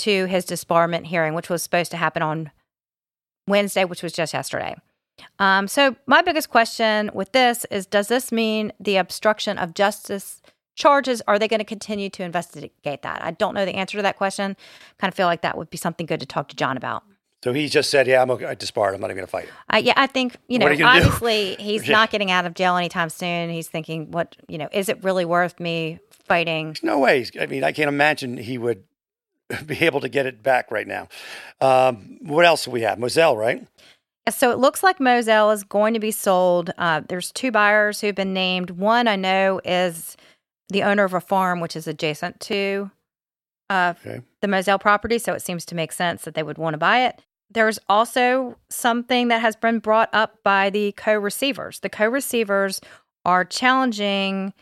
to 0.00 0.26
his 0.26 0.44
disbarment 0.46 1.06
hearing, 1.06 1.34
which 1.34 1.48
was 1.48 1.62
supposed 1.62 1.90
to 1.92 1.96
happen 1.96 2.22
on 2.22 2.50
Wednesday, 3.46 3.84
which 3.84 4.02
was 4.02 4.12
just 4.12 4.32
yesterday. 4.32 4.76
Um, 5.38 5.68
so, 5.68 5.96
my 6.06 6.22
biggest 6.22 6.50
question 6.50 7.10
with 7.12 7.32
this 7.32 7.64
is 7.70 7.86
Does 7.86 8.08
this 8.08 8.32
mean 8.32 8.72
the 8.80 8.96
obstruction 8.96 9.58
of 9.58 9.74
justice 9.74 10.42
charges? 10.76 11.22
Are 11.26 11.38
they 11.38 11.48
going 11.48 11.58
to 11.58 11.64
continue 11.64 12.08
to 12.10 12.22
investigate 12.22 13.02
that? 13.02 13.22
I 13.22 13.32
don't 13.32 13.54
know 13.54 13.64
the 13.64 13.74
answer 13.74 13.98
to 13.98 14.02
that 14.02 14.16
question. 14.16 14.56
Kind 14.98 15.10
of 15.12 15.16
feel 15.16 15.26
like 15.26 15.42
that 15.42 15.56
would 15.56 15.70
be 15.70 15.78
something 15.78 16.06
good 16.06 16.20
to 16.20 16.26
talk 16.26 16.48
to 16.48 16.56
John 16.56 16.76
about. 16.76 17.04
So 17.44 17.52
he 17.52 17.68
just 17.68 17.88
said, 17.90 18.06
"Yeah, 18.08 18.20
I'm 18.22 18.30
okay. 18.32 18.46
I 18.46 18.54
disbarred. 18.54 18.94
I'm 18.94 19.00
not 19.00 19.08
even 19.10 19.16
going 19.18 19.26
to 19.26 19.30
fight 19.30 19.44
him." 19.46 19.54
I, 19.70 19.78
yeah, 19.78 19.92
I 19.96 20.06
think 20.08 20.36
you 20.48 20.58
know. 20.58 20.68
You 20.68 20.76
gonna 20.76 21.00
do? 21.00 21.06
Obviously, 21.06 21.54
he's 21.60 21.86
Yeah. 21.86 21.92
not 21.92 22.10
getting 22.10 22.30
out 22.30 22.46
of 22.46 22.54
jail 22.54 22.76
anytime 22.76 23.08
soon. 23.10 23.50
He's 23.50 23.68
thinking, 23.68 24.10
"What 24.10 24.36
you 24.48 24.58
know? 24.58 24.68
Is 24.72 24.88
it 24.88 25.02
really 25.04 25.24
worth 25.24 25.60
me 25.60 26.00
fighting?" 26.10 26.66
There's 26.68 26.82
no 26.82 26.98
way. 26.98 27.26
I 27.40 27.46
mean, 27.46 27.62
I 27.62 27.70
can't 27.72 27.88
imagine 27.88 28.36
he 28.38 28.58
would 28.58 28.82
be 29.66 29.78
able 29.84 30.00
to 30.00 30.08
get 30.08 30.26
it 30.26 30.42
back 30.42 30.70
right 30.72 30.86
now. 30.86 31.08
Um, 31.60 32.18
what 32.22 32.44
else 32.44 32.64
do 32.64 32.70
we 32.72 32.80
have? 32.82 32.98
Moselle, 32.98 33.36
right? 33.36 33.66
So 34.30 34.50
it 34.50 34.58
looks 34.58 34.82
like 34.82 35.00
Moselle 35.00 35.50
is 35.52 35.64
going 35.64 35.94
to 35.94 36.00
be 36.00 36.10
sold. 36.10 36.70
Uh, 36.76 37.00
there's 37.08 37.32
two 37.32 37.50
buyers 37.50 38.00
who've 38.02 38.14
been 38.14 38.34
named. 38.34 38.70
One 38.72 39.08
I 39.08 39.16
know 39.16 39.58
is 39.64 40.18
the 40.68 40.82
owner 40.82 41.04
of 41.04 41.14
a 41.14 41.20
farm 41.20 41.60
which 41.60 41.74
is 41.74 41.86
adjacent 41.86 42.38
to 42.40 42.90
uh, 43.70 43.94
Okay. 44.04 44.20
the 44.42 44.48
Moselle 44.48 44.78
property, 44.78 45.18
so 45.18 45.32
it 45.32 45.40
seems 45.40 45.64
to 45.66 45.74
make 45.74 45.92
sense 45.92 46.22
that 46.24 46.34
they 46.34 46.42
would 46.42 46.58
want 46.58 46.74
to 46.74 46.78
buy 46.78 47.06
it. 47.06 47.22
There's 47.50 47.78
also 47.88 48.56
something 48.68 49.28
that 49.28 49.40
has 49.40 49.56
been 49.56 49.78
brought 49.78 50.10
up 50.12 50.42
by 50.42 50.70
the 50.70 50.92
co-receivers. 50.92 51.80
The 51.80 51.88
co-receivers 51.88 52.80
are 53.24 53.44
challenging 53.44 54.52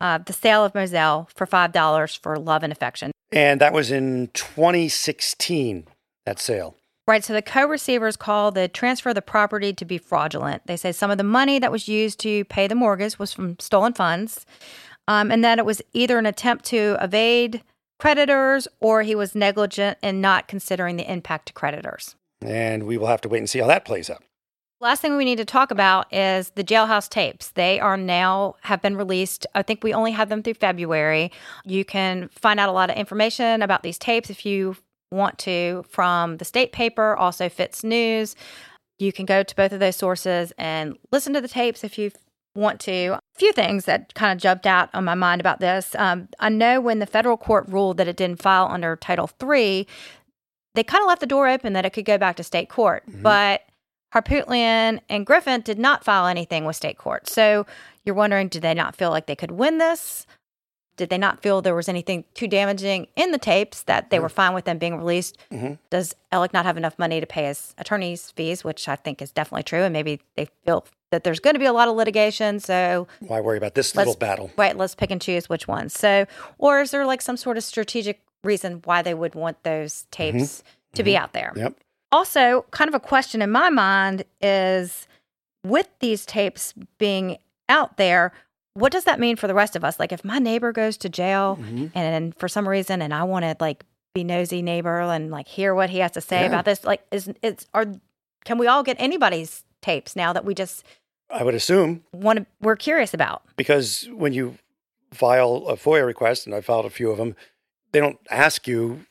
uh, 0.00 0.18
the 0.18 0.32
sale 0.32 0.64
of 0.64 0.74
Moselle 0.74 1.28
for 1.34 1.46
five 1.46 1.72
dollars 1.72 2.14
for 2.14 2.38
love 2.38 2.62
and 2.62 2.72
affection. 2.72 3.12
And 3.32 3.60
that 3.60 3.72
was 3.72 3.90
in 3.90 4.30
2016. 4.32 5.86
That 6.26 6.38
sale. 6.38 6.76
Right. 7.06 7.24
So 7.24 7.32
the 7.32 7.42
co 7.42 7.66
receivers 7.66 8.16
call 8.16 8.50
the 8.50 8.68
transfer 8.68 9.08
of 9.08 9.14
the 9.14 9.22
property 9.22 9.72
to 9.72 9.84
be 9.84 9.98
fraudulent. 9.98 10.66
They 10.66 10.76
say 10.76 10.92
some 10.92 11.10
of 11.10 11.18
the 11.18 11.24
money 11.24 11.58
that 11.58 11.72
was 11.72 11.88
used 11.88 12.20
to 12.20 12.44
pay 12.44 12.66
the 12.66 12.74
mortgage 12.74 13.18
was 13.18 13.32
from 13.32 13.58
stolen 13.58 13.92
funds, 13.94 14.46
um, 15.08 15.30
and 15.30 15.42
that 15.44 15.58
it 15.58 15.64
was 15.64 15.82
either 15.92 16.18
an 16.18 16.26
attempt 16.26 16.64
to 16.66 16.96
evade 17.00 17.62
creditors 17.98 18.68
or 18.80 19.02
he 19.02 19.14
was 19.14 19.34
negligent 19.34 19.98
in 20.02 20.20
not 20.20 20.48
considering 20.48 20.96
the 20.96 21.10
impact 21.10 21.46
to 21.46 21.52
creditors. 21.52 22.16
And 22.40 22.84
we 22.84 22.96
will 22.98 23.06
have 23.06 23.20
to 23.22 23.28
wait 23.28 23.38
and 23.38 23.50
see 23.50 23.58
how 23.58 23.66
that 23.66 23.84
plays 23.84 24.10
out. 24.10 24.22
Last 24.82 25.02
thing 25.02 25.18
we 25.18 25.26
need 25.26 25.36
to 25.36 25.44
talk 25.44 25.70
about 25.70 26.12
is 26.12 26.50
the 26.54 26.64
jailhouse 26.64 27.06
tapes. 27.06 27.50
They 27.50 27.78
are 27.78 27.98
now 27.98 28.56
have 28.62 28.80
been 28.80 28.96
released. 28.96 29.46
I 29.54 29.60
think 29.60 29.84
we 29.84 29.92
only 29.92 30.12
have 30.12 30.30
them 30.30 30.42
through 30.42 30.54
February. 30.54 31.32
You 31.66 31.84
can 31.84 32.30
find 32.32 32.58
out 32.58 32.70
a 32.70 32.72
lot 32.72 32.88
of 32.88 32.96
information 32.96 33.60
about 33.60 33.82
these 33.82 33.98
tapes 33.98 34.30
if 34.30 34.46
you 34.46 34.76
want 35.12 35.38
to 35.40 35.84
from 35.88 36.38
the 36.38 36.46
state 36.46 36.72
paper, 36.72 37.14
also 37.14 37.50
FITSNews. 37.50 38.34
You 38.98 39.12
can 39.12 39.26
go 39.26 39.42
to 39.42 39.56
both 39.56 39.72
of 39.72 39.80
those 39.80 39.96
sources 39.96 40.52
and 40.56 40.96
listen 41.12 41.34
to 41.34 41.42
the 41.42 41.48
tapes 41.48 41.84
if 41.84 41.98
you 41.98 42.10
want 42.54 42.80
to. 42.80 43.08
A 43.14 43.20
few 43.36 43.52
things 43.52 43.84
that 43.84 44.14
kind 44.14 44.32
of 44.32 44.42
jumped 44.42 44.66
out 44.66 44.90
on 44.94 45.04
my 45.04 45.14
mind 45.14 45.40
about 45.40 45.60
this. 45.60 45.94
Um, 45.96 46.28
I 46.38 46.48
know 46.48 46.80
when 46.80 46.98
the 46.98 47.06
federal 47.06 47.36
court 47.36 47.66
ruled 47.68 47.96
that 47.98 48.08
it 48.08 48.16
didn't 48.16 48.42
file 48.42 48.68
under 48.70 48.96
Title 48.96 49.30
III, 49.42 49.86
they 50.74 50.82
kind 50.84 51.02
of 51.02 51.08
left 51.08 51.20
the 51.20 51.26
door 51.26 51.48
open 51.48 51.72
that 51.72 51.84
it 51.84 51.90
could 51.90 52.04
go 52.04 52.18
back 52.18 52.36
to 52.36 52.44
state 52.44 52.68
court. 52.68 53.02
But 53.08 53.62
Harpootlian 54.14 55.00
and 55.08 55.24
Griffin 55.26 55.60
did 55.60 55.78
not 55.78 56.04
file 56.04 56.26
anything 56.26 56.64
with 56.64 56.76
state 56.76 56.98
court. 56.98 57.28
So 57.28 57.66
you're 58.04 58.14
wondering, 58.14 58.48
did 58.48 58.62
they 58.62 58.74
not 58.74 58.96
feel 58.96 59.10
like 59.10 59.26
they 59.26 59.36
could 59.36 59.52
win 59.52 59.78
this? 59.78 60.26
Did 60.96 61.08
they 61.08 61.18
not 61.18 61.40
feel 61.42 61.62
there 61.62 61.74
was 61.74 61.88
anything 61.88 62.24
too 62.34 62.46
damaging 62.46 63.06
in 63.16 63.30
the 63.30 63.38
tapes 63.38 63.84
that 63.84 64.10
they 64.10 64.18
were 64.18 64.28
fine 64.28 64.52
with 64.52 64.64
them 64.66 64.76
being 64.78 64.98
released? 64.98 65.38
Mhm. 65.50 65.78
Does 65.88 66.14
Alec 66.30 66.52
not 66.52 66.66
have 66.66 66.76
enough 66.76 66.98
money 66.98 67.20
to 67.20 67.26
pay 67.26 67.44
his 67.44 67.74
attorney's 67.78 68.32
fees, 68.32 68.64
which 68.64 68.86
I 68.88 68.96
think 68.96 69.22
is 69.22 69.32
definitely 69.32 69.62
true, 69.62 69.82
and 69.82 69.92
maybe 69.94 70.20
they 70.36 70.48
feel 70.66 70.84
that 71.10 71.24
there's 71.24 71.40
going 71.40 71.54
to 71.54 71.60
be 71.60 71.64
a 71.66 71.72
lot 71.72 71.88
of 71.88 71.96
litigation, 71.96 72.60
so 72.60 73.08
Why 73.20 73.40
worry 73.40 73.56
about 73.56 73.74
this 73.74 73.96
little 73.96 74.14
battle? 74.14 74.50
right, 74.58 74.76
let's 74.76 74.94
pick 74.94 75.10
and 75.10 75.22
choose 75.22 75.48
which 75.48 75.66
ones. 75.66 75.98
So, 75.98 76.26
or 76.58 76.80
is 76.82 76.90
there 76.90 77.06
like 77.06 77.22
some 77.22 77.36
sort 77.38 77.56
of 77.56 77.64
strategic 77.64 78.20
reason 78.44 78.80
why 78.84 79.02
they 79.02 79.14
would 79.14 79.34
want 79.34 79.62
those 79.62 80.06
tapes 80.10 80.62
to 80.94 81.02
be 81.02 81.16
out 81.16 81.32
there? 81.32 81.52
Yep. 81.56 81.74
also 82.12 82.64
kind 82.72 82.88
of 82.88 82.94
a 82.94 83.00
question 83.00 83.40
in 83.42 83.50
my 83.52 83.70
mind 83.70 84.24
is 84.40 85.06
with 85.64 85.88
these 86.00 86.26
tapes 86.26 86.74
being 86.98 87.38
out 87.68 87.96
there 87.98 88.32
what 88.74 88.90
does 88.92 89.04
that 89.04 89.20
mean 89.20 89.36
for 89.36 89.46
the 89.46 89.54
rest 89.54 89.76
of 89.76 89.84
us 89.84 89.98
like 90.00 90.10
if 90.10 90.24
my 90.24 90.38
neighbor 90.40 90.72
goes 90.72 90.96
to 90.96 91.08
jail 91.08 91.56
Mhm. 91.60 91.90
and 91.94 92.34
for 92.36 92.48
some 92.48 92.68
reason 92.68 93.00
and 93.02 93.14
i 93.14 93.22
want 93.22 93.44
to 93.44 93.54
like 93.60 93.84
be 94.14 94.24
nosy 94.24 94.60
neighbor 94.62 95.00
and 95.02 95.30
like 95.30 95.46
hear 95.46 95.72
what 95.74 95.90
he 95.90 95.98
has 95.98 96.10
to 96.12 96.20
say 96.20 96.40
Yeah. 96.40 96.46
about 96.46 96.64
this 96.64 96.82
like 96.84 97.00
is 97.12 97.32
it's 97.42 97.66
are 97.74 97.86
can 98.44 98.58
we 98.58 98.66
all 98.66 98.82
get 98.82 98.96
anybody's 98.98 99.62
tapes 99.82 100.16
now 100.16 100.32
that 100.32 100.44
we 100.44 100.52
just 100.54 100.82
I 101.30 101.44
would 101.44 101.54
assume 101.54 102.02
want 102.12 102.40
to 102.40 102.46
we're 102.60 102.74
curious 102.76 103.14
about 103.14 103.42
because 103.54 104.08
when 104.12 104.32
you 104.32 104.56
file 105.12 105.64
a 105.68 105.76
FOIA 105.76 106.04
request, 106.06 106.46
and 106.46 106.54
I 106.56 106.60
filed 106.60 106.86
a 106.86 106.90
few 106.90 107.10
of 107.10 107.18
them, 107.18 107.36
they 107.92 108.00
don't 108.00 108.18
ask 108.30 108.66
you 108.66 109.06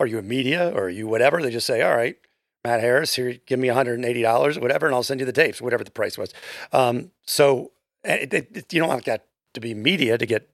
are 0.00 0.06
you 0.06 0.18
a 0.18 0.22
media 0.22 0.70
or 0.74 0.84
are 0.84 0.88
you 0.88 1.06
whatever? 1.06 1.42
They 1.42 1.50
just 1.50 1.66
say, 1.66 1.82
all 1.82 1.96
right, 1.96 2.16
Matt 2.64 2.80
Harris, 2.80 3.14
here, 3.14 3.36
give 3.46 3.58
me 3.58 3.68
$180 3.68 4.56
or 4.56 4.60
whatever, 4.60 4.86
and 4.86 4.94
I'll 4.94 5.02
send 5.02 5.20
you 5.20 5.26
the 5.26 5.32
tapes, 5.32 5.60
whatever 5.60 5.84
the 5.84 5.90
price 5.90 6.16
was. 6.16 6.32
Um, 6.72 7.10
so 7.26 7.72
it, 8.04 8.32
it, 8.32 8.56
it, 8.56 8.72
you 8.72 8.80
don't 8.80 8.88
want 8.88 9.04
that 9.06 9.26
to 9.54 9.60
be 9.60 9.74
media 9.74 10.18
to 10.18 10.26
get 10.26 10.48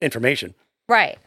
information. 0.00 0.54
Right. 0.88 1.18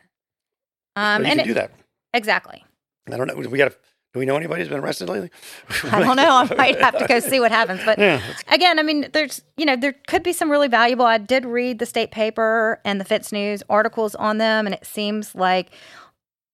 Um, 0.96 1.26
and 1.26 1.40
can 1.40 1.48
do 1.48 1.54
that. 1.54 1.72
Exactly. 2.14 2.64
I 3.12 3.18
don't 3.18 3.28
know. 3.28 3.36
We 3.36 3.58
got 3.58 3.72
to. 3.72 3.78
Do 4.14 4.20
we 4.20 4.26
know 4.26 4.36
anybody 4.36 4.62
who's 4.62 4.70
been 4.70 4.80
arrested 4.80 5.08
lately? 5.08 5.30
I 5.92 6.04
don't 6.04 6.18
know. 6.18 6.30
I 6.30 6.56
might 6.56 6.82
have 6.82 6.98
to 6.98 7.08
go 7.08 7.20
see 7.20 7.40
what 7.40 7.52
happens. 7.52 7.82
But 7.86 7.98
Yeah, 7.98 8.22
again, 8.50 8.78
I 8.78 8.84
mean, 8.84 9.08
there's, 9.14 9.42
you 9.56 9.66
know, 9.66 9.78
there 9.78 9.94
could 10.08 10.22
be 10.22 10.34
some 10.34 10.52
really 10.52 10.68
valuable. 10.68 11.06
I 11.06 11.18
did 11.18 11.46
read 11.46 11.80
the 11.80 11.86
state 11.86 12.12
paper 12.12 12.82
and 12.84 13.00
the 13.00 13.06
FITSNews 13.06 13.64
articles 13.70 14.14
on 14.16 14.38
them, 14.38 14.66
and 14.66 14.76
it 14.76 14.86
seems 14.86 15.34
like 15.34 15.72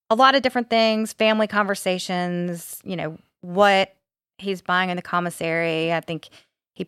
a 0.10 0.16
lot 0.16 0.36
of 0.36 0.44
different 0.44 0.70
things, 0.70 1.14
family 1.14 1.48
conversations, 1.48 2.80
you 2.84 2.96
know, 2.96 3.18
what 3.42 3.96
he's 4.38 4.62
buying 4.62 4.92
in 4.92 4.96
the 4.96 5.02
commissary. 5.02 5.92
I 5.92 6.02
think 6.02 6.30
he 6.74 6.88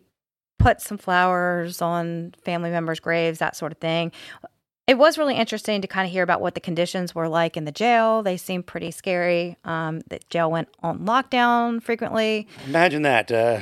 put 0.60 0.80
some 0.80 0.98
flowers 0.98 1.82
on 1.82 2.34
family 2.44 2.70
members' 2.70 3.00
graves, 3.00 3.40
that 3.40 3.56
sort 3.56 3.72
of 3.72 3.78
thing. 3.78 4.12
It 4.90 4.98
was 4.98 5.16
really 5.18 5.36
interesting 5.36 5.80
to 5.82 5.86
kind 5.86 6.04
of 6.04 6.10
hear 6.10 6.24
about 6.24 6.40
what 6.40 6.54
the 6.54 6.60
conditions 6.60 7.14
were 7.14 7.28
like 7.28 7.56
in 7.56 7.64
the 7.64 7.70
jail. 7.70 8.24
They 8.24 8.36
seemed 8.36 8.66
pretty 8.66 8.90
scary. 8.90 9.56
Um, 9.64 10.00
the 10.08 10.18
jail 10.30 10.50
went 10.50 10.66
on 10.82 11.06
lockdown 11.06 11.80
frequently. 11.80 12.48
Imagine 12.66 13.02
that. 13.02 13.30
Uh, 13.30 13.60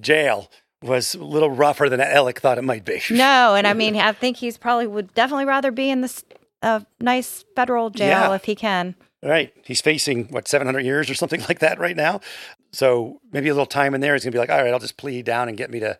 jail 0.00 0.52
was 0.80 1.16
a 1.16 1.24
little 1.24 1.50
rougher 1.50 1.88
than 1.88 2.00
Alec 2.00 2.38
thought 2.38 2.58
it 2.58 2.62
might 2.62 2.84
be. 2.84 3.02
No, 3.10 3.56
and 3.56 3.66
I 3.66 3.74
mean, 3.74 3.96
I 3.96 4.12
think 4.12 4.36
he's 4.36 4.56
probably 4.56 4.86
would 4.86 5.12
definitely 5.14 5.46
rather 5.46 5.72
be 5.72 5.90
in 5.90 6.00
this 6.00 6.24
uh, 6.62 6.78
nice 7.00 7.44
federal 7.56 7.90
jail 7.90 8.06
Yeah. 8.08 8.34
if 8.36 8.44
he 8.44 8.54
can. 8.54 8.94
Right. 9.20 9.52
He's 9.64 9.80
facing, 9.80 10.26
what, 10.28 10.46
700 10.46 10.78
years 10.84 11.10
or 11.10 11.14
something 11.14 11.40
like 11.48 11.58
that 11.58 11.80
right 11.80 11.96
now. 11.96 12.20
So 12.72 13.20
maybe 13.32 13.48
a 13.48 13.52
little 13.52 13.66
time 13.66 13.96
in 13.96 14.00
there. 14.00 14.14
He's 14.14 14.22
going 14.22 14.30
to 14.30 14.36
be 14.36 14.38
like, 14.38 14.50
all 14.50 14.62
right, 14.62 14.72
I'll 14.72 14.78
just 14.78 14.96
plead 14.96 15.24
down 15.24 15.48
and 15.48 15.58
get 15.58 15.72
me 15.72 15.80
to 15.80 15.98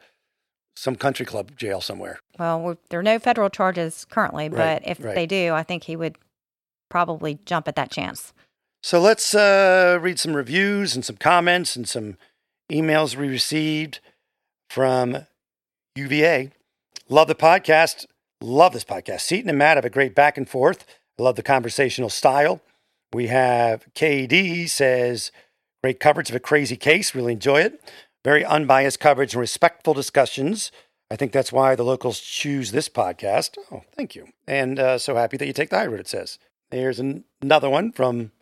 some 0.77 0.95
country 0.97 1.27
club 1.27 1.57
jail 1.57 1.81
somewhere. 1.81 2.21
Well, 2.39 2.77
there 2.89 3.01
are 3.01 3.03
no 3.05 3.19
federal 3.19 3.51
charges 3.51 4.07
currently, 4.11 4.49
but 4.49 4.59
Right, 4.59 4.83
if 4.85 5.05
right. 5.05 5.15
they 5.15 5.27
do, 5.27 5.53
I 5.53 5.63
think 5.63 5.85
he 5.85 5.97
would 5.97 6.17
probably 6.89 7.39
jump 7.45 7.69
at 7.69 7.77
that 7.77 7.91
chance. 7.91 8.33
So 8.83 9.01
let's 9.01 9.35
uh, 9.35 9.99
read 10.01 10.19
some 10.19 10.35
reviews 10.35 10.95
and 10.95 11.05
some 11.05 11.17
comments 11.17 11.77
and 11.77 11.89
some 11.89 12.17
emails 12.71 13.15
we 13.17 13.29
received 13.29 14.01
from 14.71 15.27
UVA. 15.95 16.51
Love 17.09 17.29
the 17.29 17.35
podcast. 17.35 18.07
Love 18.41 18.73
this 18.73 18.85
podcast. 18.85 19.21
Seaton 19.21 19.49
and 19.51 19.59
Matt 19.59 19.77
have 19.77 19.85
a 19.85 19.91
great 19.91 20.15
back 20.15 20.37
and 20.37 20.49
forth. 20.49 20.85
I 21.19 21.23
love 21.23 21.37
the 21.37 21.43
conversational 21.43 22.11
style. 22.11 22.61
We 23.13 23.27
have 23.29 23.87
KD 23.95 24.69
says, 24.69 25.31
great 25.85 26.01
coverage 26.01 26.31
of 26.31 26.37
a 26.37 26.41
crazy 26.41 26.77
case. 26.77 27.15
Really 27.15 27.35
enjoy 27.35 27.61
it. 27.61 27.81
Very 28.25 28.45
unbiased 28.45 28.99
coverage 29.01 29.35
and 29.35 29.41
respectful 29.41 29.95
discussions. 29.95 30.73
I 31.13 31.17
think 31.17 31.33
that's 31.33 31.53
why 31.53 31.75
the 31.75 31.83
locals 31.83 32.21
choose 32.21 32.73
this 32.73 32.89
podcast. 32.89 33.59
Oh, 33.71 33.83
thank 33.95 34.15
you. 34.15 34.29
And 34.47 34.79
uh, 34.79 34.97
so 34.97 35.15
happy 35.15 35.37
that 35.37 35.47
you 35.47 35.53
take 35.53 35.69
the 35.69 35.77
high 35.77 35.85
road, 35.87 36.01
it 36.01 36.09
says. 36.09 36.39
Here's 36.71 36.99
an- 36.99 37.25
another 37.43 37.69
one 37.69 37.93
from 37.93 38.33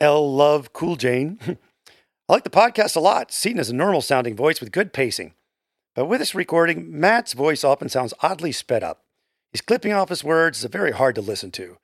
L 0.00 0.34
Love 0.34 0.72
Cool 0.72 0.96
Jane. 0.96 1.38
I 2.28 2.32
like 2.32 2.42
the 2.42 2.50
podcast 2.50 2.96
a 2.96 3.00
lot. 3.00 3.30
Seaton 3.30 3.58
has 3.58 3.70
a 3.70 3.74
normal 3.74 4.00
sounding 4.00 4.34
voice 4.34 4.60
with 4.60 4.72
good 4.72 4.92
pacing. 4.92 5.34
But 5.94 6.06
with 6.06 6.18
this 6.18 6.34
recording, 6.34 6.98
Matt's 6.98 7.34
voice 7.34 7.62
often 7.62 7.88
sounds 7.88 8.14
oddly 8.20 8.50
sped 8.50 8.82
up. 8.82 9.04
He's 9.52 9.60
clipping 9.60 9.92
off 9.92 10.08
his 10.08 10.24
words, 10.24 10.64
it's 10.64 10.72
very 10.72 10.90
hard 10.90 11.14
to 11.14 11.20
listen 11.20 11.52
to. 11.52 11.76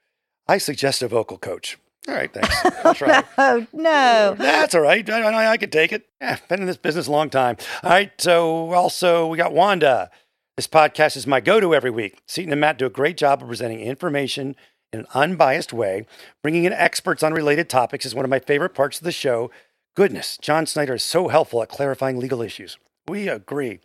I 0.49 0.57
suggest 0.57 1.01
a 1.01 1.07
vocal 1.07 1.37
coach. 1.37 1.77
All 2.07 2.13
right, 2.13 2.31
thanks. 2.31 2.85
I'll 2.85 2.93
try. 2.93 3.23
Oh 3.37 3.65
no! 3.73 4.35
That's 4.37 4.75
all 4.75 4.81
right. 4.81 5.07
I, 5.09 5.21
I, 5.21 5.51
I 5.51 5.57
could 5.57 5.71
take 5.71 5.91
it. 5.91 6.07
Yeah, 6.21 6.37
been 6.47 6.61
in 6.61 6.67
this 6.67 6.77
business 6.77 7.07
a 7.07 7.11
long 7.11 7.29
time. 7.29 7.57
All 7.83 7.89
right. 7.89 8.11
So 8.19 8.73
also 8.73 9.27
we 9.27 9.37
got 9.37 9.53
Wanda. 9.53 10.09
This 10.55 10.67
podcast 10.67 11.17
is 11.17 11.27
my 11.27 11.41
go-to 11.41 11.75
every 11.75 11.89
week. 11.89 12.21
Seaton 12.27 12.51
and 12.53 12.61
Matt 12.61 12.77
do 12.77 12.85
a 12.85 12.89
great 12.89 13.17
job 13.17 13.41
of 13.41 13.47
presenting 13.49 13.81
information 13.81 14.55
in 14.93 15.01
an 15.01 15.07
unbiased 15.13 15.73
way. 15.73 16.05
Bringing 16.41 16.63
in 16.63 16.71
experts 16.71 17.23
on 17.23 17.33
related 17.33 17.69
topics 17.69 18.05
is 18.05 18.15
one 18.15 18.23
of 18.23 18.31
my 18.31 18.39
favorite 18.39 18.73
parts 18.73 18.97
of 18.97 19.03
the 19.03 19.11
show. 19.11 19.51
Goodness, 19.95 20.37
John 20.37 20.65
Snyder 20.65 20.95
is 20.95 21.03
so 21.03 21.27
helpful 21.27 21.61
at 21.61 21.69
clarifying 21.69 22.19
legal 22.19 22.41
issues. 22.41 22.77
We 23.07 23.27
agree. 23.27 23.79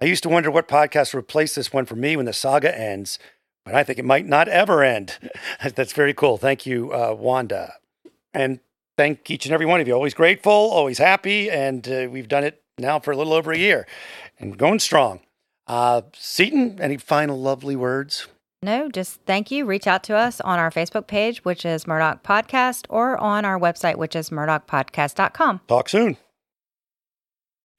I 0.00 0.04
used 0.06 0.22
to 0.24 0.28
wonder 0.28 0.50
what 0.50 0.68
podcast 0.68 1.14
would 1.14 1.20
replace 1.20 1.54
this 1.54 1.72
one 1.72 1.86
for 1.86 1.96
me 1.96 2.16
when 2.16 2.26
the 2.26 2.32
saga 2.32 2.76
ends, 2.76 3.18
but 3.64 3.74
I 3.74 3.84
think 3.84 3.98
it 3.98 4.04
might 4.04 4.26
not 4.26 4.48
ever 4.48 4.82
end. 4.82 5.18
That's 5.74 5.92
very 5.92 6.14
cool. 6.14 6.36
Thank 6.36 6.66
you, 6.66 6.92
uh, 6.92 7.14
Wanda. 7.18 7.74
And 8.34 8.60
thank 8.96 9.30
each 9.30 9.46
and 9.46 9.52
every 9.52 9.66
one 9.66 9.80
of 9.80 9.88
you. 9.88 9.94
Always 9.94 10.14
grateful, 10.14 10.52
always 10.52 10.98
happy, 10.98 11.50
and 11.50 11.86
uh, 11.88 12.08
we've 12.10 12.28
done 12.28 12.44
it 12.44 12.62
now 12.78 12.98
for 12.98 13.12
a 13.12 13.16
little 13.16 13.32
over 13.32 13.52
a 13.52 13.58
year, 13.58 13.86
and 14.38 14.56
going 14.56 14.78
strong. 14.78 15.20
Uh, 15.66 16.02
Seaton, 16.14 16.80
any 16.80 16.96
final 16.96 17.40
lovely 17.40 17.76
words? 17.76 18.26
No, 18.62 18.88
just 18.88 19.20
thank 19.26 19.50
you. 19.50 19.64
Reach 19.64 19.86
out 19.86 20.04
to 20.04 20.16
us 20.16 20.40
on 20.40 20.58
our 20.58 20.70
Facebook 20.70 21.06
page, 21.08 21.44
which 21.44 21.64
is 21.64 21.84
Murdaugh 21.84 22.22
Podcast, 22.22 22.86
or 22.88 23.18
on 23.18 23.44
our 23.44 23.58
website, 23.58 23.96
which 23.96 24.14
is 24.14 24.30
murdochpodcast.com. 24.30 25.60
Talk 25.66 25.88
soon. 25.88 26.16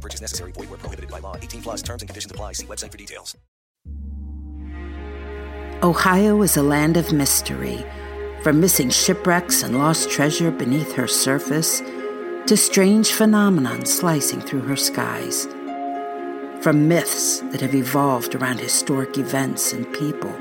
Purchase 0.00 0.20
necessary. 0.20 0.52
Void 0.52 0.70
where 0.70 0.78
prohibited 0.78 1.10
by 1.10 1.18
law. 1.18 1.36
18 1.36 1.62
plus 1.62 1.82
terms 1.82 2.02
and 2.02 2.08
conditions 2.08 2.32
apply. 2.32 2.52
See 2.52 2.66
website 2.66 2.90
for 2.90 2.98
details. 2.98 3.36
Ohio 5.82 6.42
is 6.42 6.56
a 6.56 6.62
land 6.62 6.96
of 6.96 7.12
mystery. 7.12 7.84
From 8.42 8.60
missing 8.60 8.90
shipwrecks 8.90 9.62
and 9.62 9.78
lost 9.78 10.10
treasure 10.10 10.50
beneath 10.50 10.92
her 10.92 11.06
surface 11.06 11.80
to 12.46 12.56
strange 12.56 13.12
phenomenon 13.12 13.84
slicing 13.86 14.40
through 14.40 14.62
her 14.62 14.76
skies. 14.76 15.46
From 16.62 16.88
myths 16.88 17.40
that 17.52 17.60
have 17.60 17.74
evolved 17.74 18.34
around 18.34 18.60
historic 18.60 19.16
events 19.16 19.72
and 19.72 19.90
people 19.94 20.34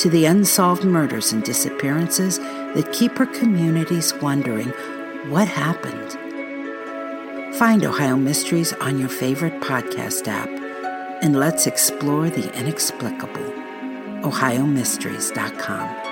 to 0.00 0.08
the 0.08 0.24
unsolved 0.24 0.82
murders 0.82 1.30
and 1.32 1.44
disappearances 1.44 2.38
that 2.38 2.90
keep 2.90 3.18
her 3.18 3.26
communities 3.26 4.14
wondering 4.22 4.68
what 5.28 5.46
happened. 5.46 6.29
Find 7.58 7.84
Ohio 7.84 8.16
Mysteries 8.16 8.72
on 8.74 8.98
your 8.98 9.08
favorite 9.08 9.60
podcast 9.60 10.26
app 10.28 10.48
and 11.22 11.38
let's 11.38 11.66
explore 11.66 12.30
the 12.30 12.52
inexplicable. 12.58 13.52
OhioMysteries.com. 14.22 16.09